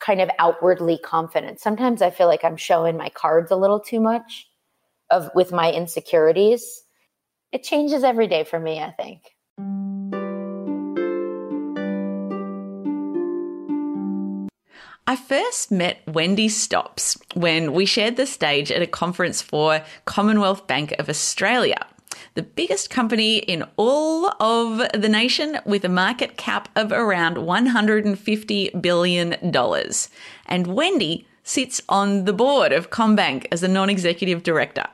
kind 0.00 0.20
of 0.20 0.28
outwardly 0.40 0.98
confident. 0.98 1.60
Sometimes 1.60 2.02
I 2.02 2.10
feel 2.10 2.26
like 2.26 2.44
I'm 2.44 2.56
showing 2.56 2.96
my 2.96 3.08
cards 3.10 3.52
a 3.52 3.56
little 3.56 3.78
too 3.78 4.00
much 4.00 4.48
of 5.10 5.30
with 5.34 5.52
my 5.52 5.70
insecurities. 5.70 6.82
It 7.52 7.62
changes 7.62 8.02
every 8.02 8.26
day 8.26 8.42
for 8.42 8.58
me, 8.58 8.80
I 8.80 8.90
think. 8.90 9.22
I 15.10 15.16
first 15.16 15.72
met 15.72 16.06
Wendy 16.06 16.48
Stops 16.48 17.18
when 17.34 17.72
we 17.72 17.84
shared 17.84 18.14
the 18.14 18.26
stage 18.26 18.70
at 18.70 18.80
a 18.80 18.86
conference 18.86 19.42
for 19.42 19.82
Commonwealth 20.04 20.68
Bank 20.68 20.94
of 21.00 21.08
Australia, 21.08 21.84
the 22.34 22.44
biggest 22.44 22.90
company 22.90 23.38
in 23.38 23.64
all 23.76 24.30
of 24.40 24.78
the 24.94 25.08
nation 25.08 25.58
with 25.66 25.84
a 25.84 25.88
market 25.88 26.36
cap 26.36 26.68
of 26.76 26.92
around 26.92 27.38
$150 27.38 28.80
billion. 28.80 29.32
And 30.46 30.66
Wendy 30.68 31.26
sits 31.42 31.82
on 31.88 32.24
the 32.24 32.32
board 32.32 32.70
of 32.70 32.90
CommBank 32.90 33.48
as 33.50 33.64
a 33.64 33.68
non 33.68 33.90
executive 33.90 34.44
director. 34.44 34.86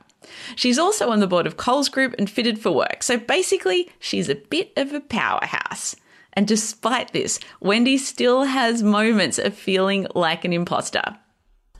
She's 0.54 0.78
also 0.78 1.10
on 1.10 1.20
the 1.20 1.26
board 1.26 1.46
of 1.46 1.58
Coles 1.58 1.90
Group 1.90 2.14
and 2.16 2.30
Fitted 2.30 2.58
for 2.58 2.70
Work, 2.70 3.02
so 3.02 3.18
basically, 3.18 3.90
she's 3.98 4.30
a 4.30 4.36
bit 4.36 4.72
of 4.78 4.94
a 4.94 5.00
powerhouse. 5.00 5.94
And 6.36 6.46
despite 6.46 7.12
this, 7.12 7.40
Wendy 7.60 7.96
still 7.96 8.44
has 8.44 8.82
moments 8.82 9.38
of 9.38 9.54
feeling 9.54 10.06
like 10.14 10.44
an 10.44 10.52
imposter. 10.52 11.16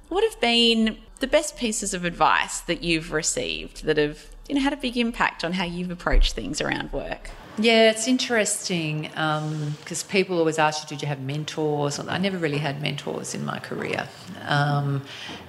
What 0.09 0.25
have 0.25 0.41
been 0.41 0.97
the 1.21 1.27
best 1.27 1.57
pieces 1.57 1.93
of 1.93 2.05
advice 2.05 2.61
that 2.61 2.83
you've 2.83 3.13
received 3.13 3.85
that 3.85 3.99
have 3.99 4.27
you 4.49 4.55
know, 4.55 4.61
had 4.61 4.73
a 4.73 4.77
big 4.77 4.97
impact 4.97 5.45
on 5.45 5.53
how 5.53 5.65
you've 5.65 5.91
approached 5.91 6.35
things 6.35 6.61
around 6.61 6.93
work? 6.93 7.31
Yeah, 7.59 7.91
it's 7.91 8.07
interesting 8.07 9.03
because 9.03 10.03
um, 10.03 10.09
people 10.11 10.39
always 10.39 10.59
ask 10.59 10.83
you, 10.83 10.89
did 10.89 11.03
you 11.03 11.09
have 11.09 11.21
mentors? 11.21 11.99
I 11.99 12.19
never 12.19 12.37
really 12.37 12.59
had 12.59 12.83
mentors 12.83 13.35
in 13.35 13.47
my 13.47 13.59
career. 13.59 14.09
Um, 14.47 15.03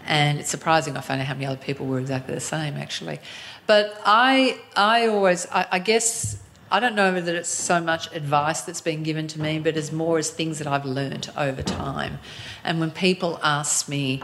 and 0.05 0.39
it's 0.39 0.49
surprising 0.49 0.95
I 0.95 1.01
found 1.01 1.19
out 1.19 1.27
how 1.27 1.33
many 1.33 1.45
other 1.45 1.57
people 1.57 1.85
were 1.85 1.99
exactly 1.99 2.33
the 2.33 2.39
same, 2.39 2.75
actually. 2.75 3.19
But 3.67 4.01
I, 4.05 4.57
I 4.77 5.07
always, 5.07 5.47
I, 5.51 5.67
I 5.73 5.79
guess, 5.79 6.41
I 6.69 6.81
don't 6.81 6.95
know 6.95 7.19
that 7.19 7.33
it's 7.35 7.49
so 7.49 7.79
much 7.79 8.13
advice 8.13 8.61
that's 8.61 8.81
been 8.81 9.03
given 9.03 9.27
to 9.27 9.39
me, 9.39 9.57
but 9.59 9.77
as 9.77 9.91
more 9.93 10.17
as 10.17 10.29
things 10.29 10.57
that 10.57 10.67
I've 10.67 10.85
learned 10.85 11.29
over 11.37 11.63
time. 11.63 12.19
And 12.63 12.81
when 12.81 12.91
people 12.91 13.39
ask 13.41 13.87
me, 13.87 14.21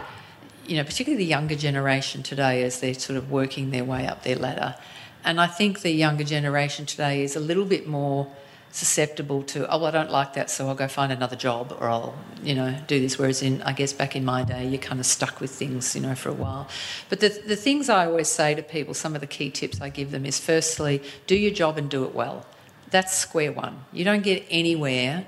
you 0.68 0.76
know, 0.76 0.84
particularly 0.84 1.24
the 1.24 1.30
younger 1.30 1.56
generation 1.56 2.22
today 2.22 2.64
as 2.64 2.82
they're 2.82 2.94
sort 2.96 3.18
of 3.18 3.32
working 3.32 3.72
their 3.72 3.86
way 3.86 4.06
up 4.08 4.24
their 4.24 4.36
ladder, 4.36 4.76
and 5.24 5.40
I 5.40 5.48
think 5.48 5.82
the 5.82 5.92
younger 5.92 6.26
generation 6.26 6.86
today 6.86 7.24
is 7.24 7.38
a 7.38 7.40
little 7.40 7.64
bit 7.64 7.88
more 7.88 8.30
susceptible 8.74 9.44
to, 9.44 9.70
oh, 9.70 9.86
I 9.86 9.92
don't 9.92 10.10
like 10.10 10.34
that, 10.34 10.50
so 10.50 10.68
I'll 10.68 10.74
go 10.74 10.88
find 10.88 11.12
another 11.12 11.36
job 11.36 11.78
or 11.80 11.88
I'll, 11.88 12.16
you 12.42 12.56
know, 12.56 12.76
do 12.88 13.00
this. 13.00 13.20
Whereas 13.20 13.44
in, 13.44 13.62
I 13.62 13.72
guess 13.72 13.94
back 13.94 14.16
in 14.16 14.26
my 14.26 14.44
day, 14.44 14.68
you're 14.68 14.82
kind 14.82 15.00
of 15.00 15.06
stuck 15.06 15.40
with 15.40 15.52
things, 15.52 15.96
you 15.96 16.02
know, 16.02 16.16
for 16.16 16.30
a 16.30 16.34
while. 16.34 16.68
But 17.08 17.20
the, 17.20 17.30
the 17.30 17.56
things 17.56 17.88
I 17.88 18.08
always 18.08 18.30
say 18.30 18.56
to 18.56 18.64
people, 18.64 18.96
some 18.96 19.14
of 19.14 19.22
the 19.22 19.28
key 19.28 19.52
tips 19.52 19.80
I 19.80 19.90
give 19.90 20.10
them 20.10 20.26
is 20.26 20.40
firstly, 20.40 21.04
do 21.28 21.36
your 21.36 21.52
job 21.52 21.78
and 21.78 21.88
do 21.88 22.04
it 22.04 22.16
well. 22.16 22.48
That's 22.90 23.16
square 23.16 23.52
one. 23.52 23.86
You 23.94 24.06
don't 24.06 24.24
get 24.24 24.44
anywhere 24.50 25.28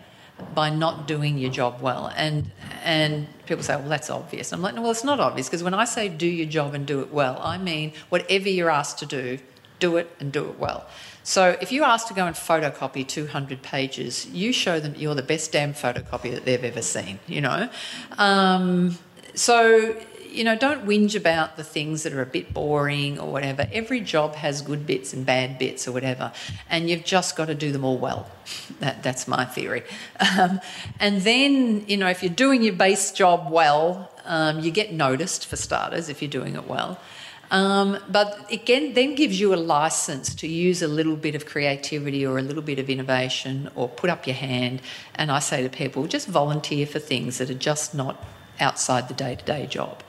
by 0.55 0.71
not 0.71 1.07
doing 1.07 1.37
your 1.37 1.51
job 1.51 1.81
well. 1.81 2.11
And 2.15 2.51
and 2.83 3.27
people 3.45 3.63
say, 3.63 3.75
well, 3.75 3.89
that's 3.89 4.09
obvious. 4.09 4.51
I'm 4.51 4.61
like, 4.61 4.75
no, 4.75 4.81
well, 4.81 4.91
it's 4.91 5.03
not 5.03 5.19
obvious 5.19 5.47
because 5.47 5.63
when 5.63 5.73
I 5.73 5.85
say 5.85 6.09
do 6.09 6.27
your 6.27 6.45
job 6.47 6.73
and 6.73 6.85
do 6.85 6.99
it 7.01 7.11
well, 7.11 7.39
I 7.41 7.57
mean 7.57 7.93
whatever 8.09 8.49
you're 8.49 8.69
asked 8.69 8.99
to 8.99 9.05
do, 9.05 9.39
do 9.79 9.97
it 9.97 10.11
and 10.19 10.31
do 10.31 10.49
it 10.49 10.59
well. 10.59 10.87
So 11.25 11.57
if 11.59 11.71
you're 11.71 11.85
asked 11.85 12.07
to 12.09 12.13
go 12.13 12.27
and 12.27 12.35
photocopy 12.35 13.05
200 13.05 13.63
pages, 13.63 14.27
you 14.27 14.53
show 14.53 14.79
them 14.79 14.93
you're 14.95 15.15
the 15.15 15.23
best 15.23 15.51
damn 15.51 15.73
photocopy 15.73 16.31
that 16.31 16.45
they've 16.45 16.63
ever 16.63 16.83
seen, 16.83 17.17
you 17.25 17.41
know. 17.41 17.67
Um, 18.19 18.99
so 19.33 19.99
you 20.35 20.43
know, 20.43 20.55
don't 20.55 20.85
whinge 20.85 21.15
about 21.15 21.55
the 21.55 21.63
things 21.63 22.03
that 22.03 22.13
are 22.13 22.21
a 22.21 22.25
bit 22.25 22.53
boring 22.53 23.19
or 23.19 23.31
whatever. 23.31 23.67
Every 23.71 24.01
job 24.01 24.35
has 24.35 24.61
good 24.61 24.85
bits 24.85 25.13
and 25.13 25.25
bad 25.25 25.57
bits 25.57 25.87
or 25.87 25.93
whatever, 25.93 26.33
and 26.69 26.89
you've 26.89 27.05
just 27.05 27.35
got 27.35 27.45
to 27.45 27.55
do 27.55 27.71
them 27.71 27.85
all 27.85 27.97
well. 27.97 28.29
That, 28.81 29.01
that's 29.01 29.27
my 29.27 29.45
theory. 29.45 29.83
Um, 30.37 30.59
and 30.99 31.21
then, 31.21 31.85
you 31.87 31.97
know, 31.97 32.09
if 32.09 32.21
you're 32.21 32.33
doing 32.33 32.61
your 32.61 32.73
base 32.73 33.11
job 33.11 33.49
well, 33.49 34.11
um, 34.25 34.59
you 34.59 34.69
get 34.69 34.91
noticed 34.91 35.47
for 35.47 35.55
starters 35.55 36.09
if 36.09 36.21
you're 36.21 36.29
doing 36.29 36.55
it 36.55 36.67
well. 36.67 36.99
Um, 37.51 37.99
but 38.09 38.51
again, 38.51 38.93
then 38.93 39.15
gives 39.15 39.39
you 39.39 39.53
a 39.53 39.55
license 39.55 40.33
to 40.35 40.47
use 40.47 40.81
a 40.81 40.87
little 40.87 41.15
bit 41.15 41.35
of 41.35 41.45
creativity 41.45 42.25
or 42.25 42.37
a 42.37 42.41
little 42.41 42.63
bit 42.63 42.79
of 42.79 42.89
innovation 42.89 43.69
or 43.75 43.87
put 43.87 44.09
up 44.09 44.25
your 44.25 44.35
hand. 44.35 44.81
And 45.15 45.31
I 45.31 45.39
say 45.39 45.61
to 45.63 45.69
people, 45.69 46.07
just 46.07 46.27
volunteer 46.27 46.85
for 46.85 46.99
things 46.99 47.37
that 47.37 47.49
are 47.49 47.53
just 47.53 47.93
not 47.93 48.23
outside 48.59 49.07
the 49.07 49.13
day 49.13 49.35
to 49.35 49.45
day 49.45 49.67
job. 49.67 50.01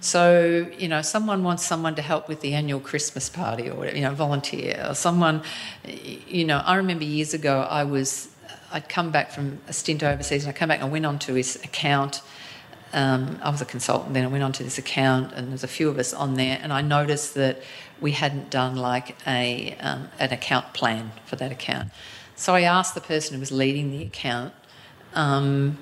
So, 0.00 0.70
you 0.78 0.88
know, 0.88 1.02
someone 1.02 1.42
wants 1.42 1.64
someone 1.64 1.94
to 1.96 2.02
help 2.02 2.28
with 2.28 2.40
the 2.40 2.54
annual 2.54 2.80
Christmas 2.80 3.28
party 3.28 3.68
or 3.68 3.86
you 3.86 4.02
know, 4.02 4.14
volunteer. 4.14 4.84
Or 4.88 4.94
someone, 4.94 5.42
you 5.84 6.44
know, 6.44 6.58
I 6.58 6.76
remember 6.76 7.04
years 7.04 7.34
ago 7.34 7.66
I 7.68 7.84
was, 7.84 8.28
I'd 8.72 8.88
come 8.88 9.10
back 9.10 9.32
from 9.32 9.58
a 9.66 9.72
stint 9.72 10.02
overseas 10.02 10.44
and 10.44 10.54
I 10.54 10.56
come 10.56 10.68
back 10.68 10.80
and 10.80 10.88
I 10.88 10.92
went 10.92 11.06
onto 11.06 11.34
his 11.34 11.56
account 11.56 12.22
um, 12.96 13.38
I 13.42 13.50
was 13.50 13.60
a 13.60 13.66
consultant 13.66 14.14
then. 14.14 14.24
I 14.24 14.28
went 14.28 14.42
onto 14.42 14.64
this 14.64 14.78
account, 14.78 15.34
and 15.34 15.50
there's 15.50 15.62
a 15.62 15.68
few 15.68 15.90
of 15.90 15.98
us 15.98 16.14
on 16.14 16.34
there, 16.34 16.58
and 16.62 16.72
I 16.72 16.80
noticed 16.80 17.34
that 17.34 17.60
we 18.00 18.12
hadn't 18.12 18.48
done 18.48 18.74
like 18.74 19.14
a 19.26 19.76
um, 19.80 20.08
an 20.18 20.32
account 20.32 20.72
plan 20.72 21.12
for 21.26 21.36
that 21.36 21.52
account. 21.52 21.90
So 22.36 22.54
I 22.54 22.62
asked 22.62 22.94
the 22.94 23.02
person 23.02 23.34
who 23.34 23.40
was 23.40 23.52
leading 23.52 23.90
the 23.90 24.02
account, 24.02 24.54
um, 25.12 25.76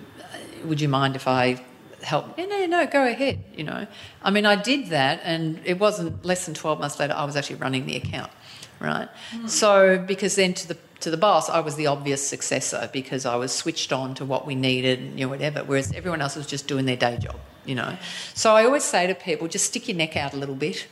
"Would 0.65 0.81
you 0.81 0.89
mind 0.89 1.15
if 1.15 1.29
I 1.29 1.63
help?" 2.03 2.37
No, 2.37 2.47
no, 2.47 2.67
no, 2.67 2.87
go 2.87 3.07
ahead. 3.07 3.45
You 3.57 3.63
know, 3.63 3.87
I 4.21 4.31
mean, 4.33 4.45
I 4.45 4.57
did 4.57 4.89
that, 4.89 5.21
and 5.23 5.61
it 5.65 5.79
wasn't 5.79 6.25
less 6.25 6.47
than 6.47 6.55
twelve 6.55 6.81
months 6.81 6.99
later. 6.99 7.15
I 7.15 7.25
was 7.25 7.37
actually 7.37 7.57
running 7.57 7.87
the 7.87 7.95
account, 7.95 8.33
right? 8.81 9.09
Mm. 9.33 9.49
So 9.49 9.99
because 9.99 10.35
then 10.35 10.53
to 10.55 10.67
the 10.67 10.79
to 11.05 11.11
the 11.11 11.17
boss, 11.19 11.51
I 11.51 11.61
was 11.61 11.77
the 11.77 11.87
obvious 11.87 12.27
successor 12.27 12.89
because 12.93 13.27
I 13.27 13.37
was 13.37 13.53
switched 13.53 13.93
on 13.93 14.15
to 14.17 14.25
what 14.25 14.47
we 14.47 14.55
needed, 14.55 15.19
you 15.19 15.27
know, 15.27 15.29
whatever. 15.29 15.63
Whereas 15.63 15.93
everyone 15.93 16.23
else 16.23 16.35
was 16.35 16.47
just 16.47 16.67
doing 16.67 16.87
their 16.87 16.97
day 16.97 17.19
job, 17.19 17.37
you 17.67 17.75
know. 17.75 17.97
So 18.33 18.57
I 18.57 18.65
always 18.65 18.85
say 18.85 19.07
to 19.07 19.15
people, 19.15 19.47
just 19.47 19.67
stick 19.67 19.87
your 19.87 19.99
neck 19.99 20.17
out 20.17 20.33
a 20.33 20.37
little 20.37 20.55
bit. 20.55 20.87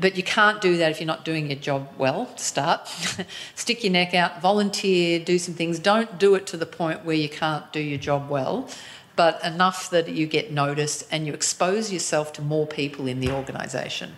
But 0.00 0.16
you 0.16 0.22
can't 0.22 0.62
do 0.62 0.78
that 0.78 0.90
if 0.90 0.98
you're 0.98 1.06
not 1.06 1.26
doing 1.26 1.50
your 1.50 1.58
job 1.58 1.88
well 1.98 2.26
to 2.26 2.42
start. 2.42 2.88
stick 3.54 3.84
your 3.84 3.92
neck 3.92 4.14
out, 4.14 4.40
volunteer, 4.40 5.18
do 5.18 5.38
some 5.38 5.52
things. 5.52 5.78
Don't 5.78 6.18
do 6.18 6.34
it 6.36 6.46
to 6.48 6.56
the 6.56 6.64
point 6.64 7.04
where 7.04 7.16
you 7.16 7.28
can't 7.28 7.70
do 7.70 7.80
your 7.80 7.98
job 7.98 8.30
well, 8.30 8.66
but 9.14 9.44
enough 9.44 9.90
that 9.90 10.08
you 10.08 10.26
get 10.26 10.52
noticed 10.52 11.06
and 11.10 11.26
you 11.26 11.34
expose 11.34 11.92
yourself 11.92 12.32
to 12.34 12.40
more 12.40 12.66
people 12.66 13.06
in 13.06 13.20
the 13.20 13.30
organisation. 13.30 14.16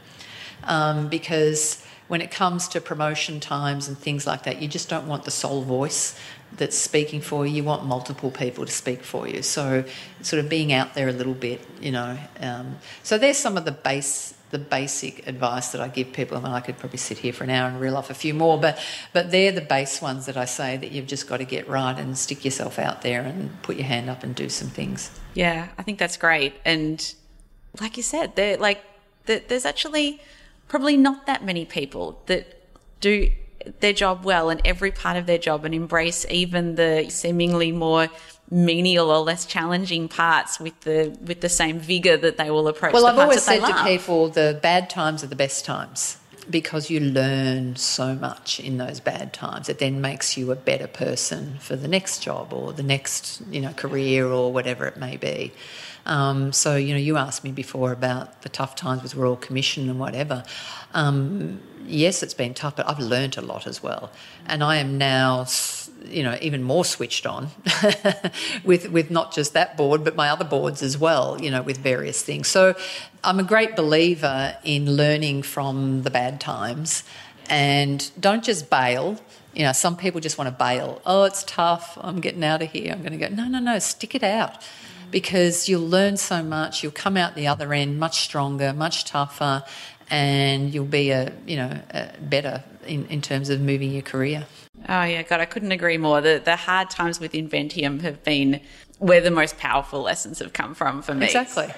Um, 0.65 1.09
because 1.09 1.85
when 2.13 2.21
it 2.21 2.31
comes 2.31 2.69
to 2.69 2.79
promotion 2.79 3.41
times 3.41 3.89
and 3.89 3.97
things 3.97 4.27
like 4.27 4.43
that, 4.43 4.61
you 4.61 4.69
just 4.69 4.91
don't 4.91 5.07
want 5.07 5.25
the 5.25 5.31
sole 5.31 5.63
voice 5.63 6.15
that's 6.59 6.77
speaking 6.77 7.23
for 7.23 7.47
you. 7.47 7.55
You 7.55 7.65
want 7.65 7.87
multiple 7.87 8.31
people 8.31 8.67
to 8.67 8.71
speak 8.71 9.03
for 9.03 9.27
you. 9.27 9.41
So, 9.41 9.85
sort 10.21 10.45
of 10.45 10.51
being 10.51 10.75
out 10.75 10.93
there 10.93 11.09
a 11.09 11.13
little 11.13 11.33
bit, 11.33 11.67
you 11.81 11.91
know. 11.91 12.19
Um, 12.39 12.77
so 13.03 13.17
there's 13.17 13.39
some 13.39 13.57
of 13.57 13.65
the 13.65 13.73
base, 13.73 14.35
the 14.51 14.59
basic 14.59 15.27
advice 15.27 15.73
that 15.73 15.81
I 15.81 15.89
give 15.89 16.13
people. 16.13 16.37
I 16.37 16.43
mean, 16.43 16.53
I 16.53 16.61
could 16.61 16.77
probably 16.77 16.99
sit 16.99 17.17
here 17.17 17.33
for 17.33 17.45
an 17.45 17.51
hour 17.51 17.67
and 17.71 17.81
reel 17.81 17.97
off 17.97 18.11
a 18.11 18.15
few 18.15 18.35
more, 18.35 18.61
but 18.61 18.79
but 19.15 19.31
they're 19.31 19.51
the 19.51 19.63
base 19.63 20.03
ones 20.03 20.27
that 20.27 20.37
I 20.37 20.45
say 20.45 20.77
that 20.77 20.93
you've 20.93 21.07
just 21.07 21.27
got 21.27 21.39
to 21.39 21.47
get 21.47 21.67
right 21.67 21.99
and 21.99 22.19
stick 22.19 22.45
yourself 22.45 22.79
out 22.79 23.01
there 23.01 23.23
and 23.23 23.63
put 23.63 23.77
your 23.77 23.87
hand 23.87 24.11
up 24.11 24.23
and 24.23 24.35
do 24.35 24.51
some 24.51 24.69
things. 24.69 25.19
Yeah, 25.33 25.69
I 25.79 25.83
think 25.83 25.99
that's 25.99 26.19
great. 26.19 26.57
And 26.67 27.15
like 27.81 27.97
you 27.97 28.03
said, 28.03 28.37
they're 28.37 28.59
like 28.59 28.85
there's 29.25 29.65
actually 29.65 30.21
probably 30.69 30.97
not 30.97 31.27
that 31.27 31.45
many 31.45 31.65
people 31.65 32.23
that 32.27 32.59
do 33.01 33.31
their 33.81 33.93
job 33.93 34.25
well 34.25 34.51
and 34.51 34.61
every 34.65 34.91
part 34.91 35.17
of 35.17 35.27
their 35.27 35.39
job 35.39 35.65
and 35.65 35.75
embrace 35.75 36.27
even 36.31 36.75
the 36.75 37.07
seemingly 37.09 37.73
more 37.73 38.09
menial 38.51 39.11
or 39.11 39.21
less 39.21 39.47
challenging 39.47 40.09
parts 40.09 40.61
with 40.61 40.79
the 40.81 41.17
with 41.23 41.41
the 41.41 41.49
same 41.49 41.79
vigor 41.79 42.17
that 42.17 42.37
they 42.37 42.51
will 42.51 42.69
approach. 42.69 42.93
Well, 42.93 43.07
I've 43.07 43.19
always 43.19 43.43
said 43.43 43.65
to 43.65 43.85
people 43.85 44.29
the 44.29 44.59
bad 44.63 44.91
times 44.91 45.25
are 45.25 45.29
the 45.29 45.37
best 45.37 45.65
times 45.65 46.19
because 46.51 46.91
you 46.91 47.01
learn 47.01 47.77
so 47.77 48.15
much 48.15 48.59
in 48.59 48.77
those 48.77 49.01
bad 49.01 49.33
times. 49.33 49.69
It 49.69 49.79
then 49.79 50.01
makes 50.01 50.37
you 50.37 50.51
a 50.51 50.57
better 50.57 50.89
person 50.89 51.59
for 51.61 51.77
the 51.77 51.89
next 51.89 52.23
job 52.23 52.53
or 52.53 52.73
the 52.73 52.83
next 52.83 53.43
you 53.51 53.61
know 53.61 53.73
career 53.73 54.27
or 54.27 54.53
whatever 54.53 54.87
it 54.87 54.97
may 54.97 55.17
be. 55.17 55.53
Um, 56.07 56.53
so, 56.53 56.77
you 56.77 56.93
know, 56.95 57.01
you 57.01 57.17
asked 57.17 57.45
me 57.45 57.53
before 57.53 57.93
about 57.93 58.43
the 58.43 58.49
tough 58.49 58.75
times 58.75 59.03
with 59.03 59.15
Royal 59.15 59.37
Commission 59.37 59.89
and 59.89 59.99
whatever. 59.99 60.45
Um, 60.95 61.61
yes, 61.87 62.23
it's 62.23 62.35
been 62.35 62.55
tough, 62.55 62.77
but 62.77 62.89
I've 62.89 62.99
learnt 62.99 63.37
a 63.37 63.43
lot 63.43 63.67
as 63.67 63.83
well. 63.83 64.11
And 64.47 64.65
I 64.65 64.77
am 64.77 64.99
now, 64.99 65.47
you 66.05 66.23
know, 66.23 66.37
even 66.41 66.63
more 66.63 66.85
switched 66.85 67.27
on 67.27 67.49
with, 68.65 68.91
with 68.91 69.11
not 69.11 69.33
just 69.33 69.53
that 69.53 69.77
board, 69.77 70.05
but 70.05 70.17
my 70.17 70.29
other 70.29 70.45
boards 70.45 70.83
as 70.83 70.99
well, 70.99 71.41
you 71.41 71.51
know, 71.51 71.63
with 71.63 71.79
various 71.79 72.23
things. 72.23 72.49
So 72.49 72.75
I'm 73.23 73.39
a 73.39 73.45
great 73.45 73.77
believer 73.77 74.57
in 74.65 74.97
learning 74.97 75.43
from 75.43 76.03
the 76.03 76.11
bad 76.11 76.41
times 76.41 77.05
and 77.49 78.11
don't 78.21 78.45
just 78.45 78.71
bail 78.71 79.21
You 79.55 79.65
know, 79.65 79.73
some 79.73 79.97
people 79.97 80.21
just 80.21 80.39
want 80.39 80.49
to 80.49 80.57
bail. 80.57 81.03
Oh, 81.05 81.25
it's 81.25 81.45
tough. 81.45 81.99
I'm 82.01 82.21
getting 82.21 82.43
out 82.43 82.63
of 82.63 82.71
here. 82.71 82.93
I'm 82.93 83.03
going 83.03 83.13
to 83.13 83.19
go. 83.19 83.29
No, 83.29 83.47
no, 83.47 83.59
no. 83.59 83.79
Stick 83.79 84.15
it 84.15 84.23
out 84.23 84.65
because 85.13 85.69
you'll 85.69 85.87
learn 85.87 86.17
so 86.17 86.43
much. 86.43 86.83
You'll 86.83 86.91
come 86.91 87.17
out 87.17 87.37
the 87.37 87.47
other 87.47 87.73
end 87.73 88.01
much 88.01 88.21
stronger, 88.21 88.73
much 88.73 89.05
tougher, 89.05 89.63
and 90.11 90.75
you'll 90.75 90.85
be 90.85 91.11
a 91.11 91.33
you 91.47 91.57
know 91.57 91.79
a 91.91 92.11
better 92.21 92.65
in, 92.85 93.07
in 93.07 93.23
terms 93.23 93.49
of 93.51 93.61
moving 93.61 93.93
your 93.93 94.03
career. 94.03 94.47
Oh 94.89 95.05
yeah, 95.05 95.23
God, 95.23 95.39
I 95.39 95.45
couldn't 95.45 95.71
agree 95.71 95.99
more. 95.99 96.21
The 96.21 96.43
the 96.45 96.57
hard 96.57 96.91
times 96.91 97.21
with 97.21 97.33
Inventium 97.33 98.01
have 98.01 98.25
been 98.25 98.61
where 98.99 99.21
the 99.21 99.31
most 99.31 99.59
powerful 99.59 100.03
lessons 100.03 100.41
have 100.41 100.53
come 100.53 100.75
from 100.75 101.03
for 101.03 101.15
me. 101.15 101.27
Exactly. 101.27 101.73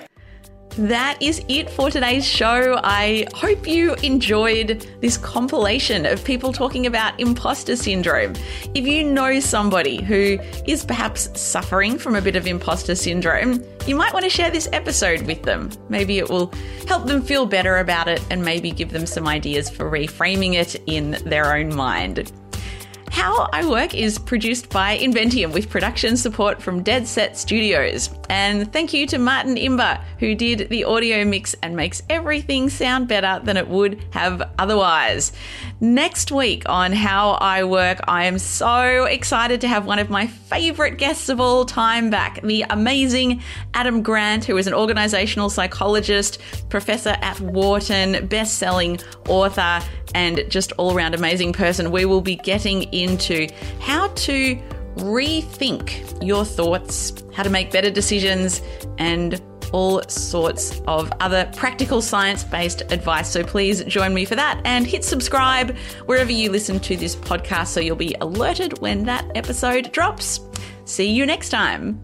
That 0.76 1.18
is 1.20 1.40
it 1.46 1.70
for 1.70 1.88
today's 1.88 2.26
show. 2.26 2.80
I 2.82 3.26
hope 3.32 3.64
you 3.64 3.94
enjoyed 4.02 4.88
this 5.00 5.16
compilation 5.16 6.04
of 6.04 6.24
people 6.24 6.52
talking 6.52 6.86
about 6.86 7.18
imposter 7.20 7.76
syndrome. 7.76 8.34
If 8.74 8.84
you 8.84 9.04
know 9.04 9.38
somebody 9.38 10.02
who 10.02 10.36
is 10.66 10.84
perhaps 10.84 11.40
suffering 11.40 11.96
from 11.96 12.16
a 12.16 12.20
bit 12.20 12.34
of 12.34 12.48
imposter 12.48 12.96
syndrome, 12.96 13.62
you 13.86 13.94
might 13.94 14.12
want 14.12 14.24
to 14.24 14.30
share 14.30 14.50
this 14.50 14.68
episode 14.72 15.22
with 15.22 15.44
them. 15.44 15.70
Maybe 15.88 16.18
it 16.18 16.28
will 16.28 16.52
help 16.88 17.06
them 17.06 17.22
feel 17.22 17.46
better 17.46 17.78
about 17.78 18.08
it 18.08 18.20
and 18.28 18.44
maybe 18.44 18.72
give 18.72 18.90
them 18.90 19.06
some 19.06 19.28
ideas 19.28 19.70
for 19.70 19.88
reframing 19.88 20.54
it 20.54 20.82
in 20.86 21.12
their 21.24 21.54
own 21.54 21.72
mind. 21.72 22.32
How 23.14 23.48
I 23.52 23.64
Work 23.64 23.94
is 23.94 24.18
produced 24.18 24.70
by 24.70 24.98
Inventium 24.98 25.52
with 25.52 25.70
production 25.70 26.16
support 26.16 26.60
from 26.60 26.82
Dead 26.82 27.06
Set 27.06 27.38
Studios. 27.38 28.10
And 28.28 28.72
thank 28.72 28.92
you 28.92 29.06
to 29.08 29.18
Martin 29.18 29.56
Imber, 29.56 30.00
who 30.18 30.34
did 30.34 30.68
the 30.70 30.84
audio 30.84 31.24
mix 31.24 31.54
and 31.62 31.76
makes 31.76 32.02
everything 32.08 32.70
sound 32.70 33.08
better 33.08 33.40
than 33.44 33.56
it 33.56 33.68
would 33.68 34.02
have 34.10 34.50
otherwise. 34.58 35.32
Next 35.80 36.32
week 36.32 36.68
on 36.68 36.92
How 36.92 37.32
I 37.32 37.64
Work, 37.64 38.00
I 38.08 38.24
am 38.24 38.38
so 38.38 39.04
excited 39.04 39.60
to 39.60 39.68
have 39.68 39.86
one 39.86 39.98
of 39.98 40.10
my 40.10 40.26
favorite 40.26 40.98
guests 40.98 41.28
of 41.28 41.40
all 41.40 41.64
time 41.64 42.10
back, 42.10 42.40
the 42.42 42.64
amazing 42.70 43.42
Adam 43.74 44.02
Grant, 44.02 44.44
who 44.44 44.56
is 44.56 44.66
an 44.66 44.74
organizational 44.74 45.50
psychologist, 45.50 46.40
professor 46.68 47.16
at 47.20 47.38
Wharton, 47.40 48.26
best 48.26 48.58
selling 48.58 48.98
author, 49.28 49.80
and 50.14 50.44
just 50.48 50.72
all 50.72 50.96
around 50.96 51.14
amazing 51.14 51.52
person. 51.52 51.90
We 51.90 52.04
will 52.04 52.20
be 52.20 52.36
getting 52.36 52.84
into 52.92 53.48
how 53.80 54.08
to 54.08 54.60
rethink 54.96 56.24
your 56.24 56.44
thoughts, 56.44 57.12
how 57.32 57.42
to 57.42 57.50
make 57.50 57.70
better 57.72 57.90
decisions, 57.90 58.62
and 58.98 59.40
all 59.72 60.00
sorts 60.08 60.80
of 60.86 61.12
other 61.18 61.50
practical 61.56 62.00
science 62.00 62.44
based 62.44 62.82
advice. 62.90 63.28
So 63.28 63.42
please 63.42 63.82
join 63.84 64.14
me 64.14 64.24
for 64.24 64.36
that 64.36 64.60
and 64.64 64.86
hit 64.86 65.04
subscribe 65.04 65.76
wherever 66.06 66.30
you 66.30 66.50
listen 66.50 66.78
to 66.80 66.96
this 66.96 67.16
podcast 67.16 67.68
so 67.68 67.80
you'll 67.80 67.96
be 67.96 68.14
alerted 68.20 68.78
when 68.80 69.04
that 69.04 69.28
episode 69.34 69.90
drops. 69.90 70.40
See 70.84 71.10
you 71.10 71.26
next 71.26 71.48
time. 71.48 72.03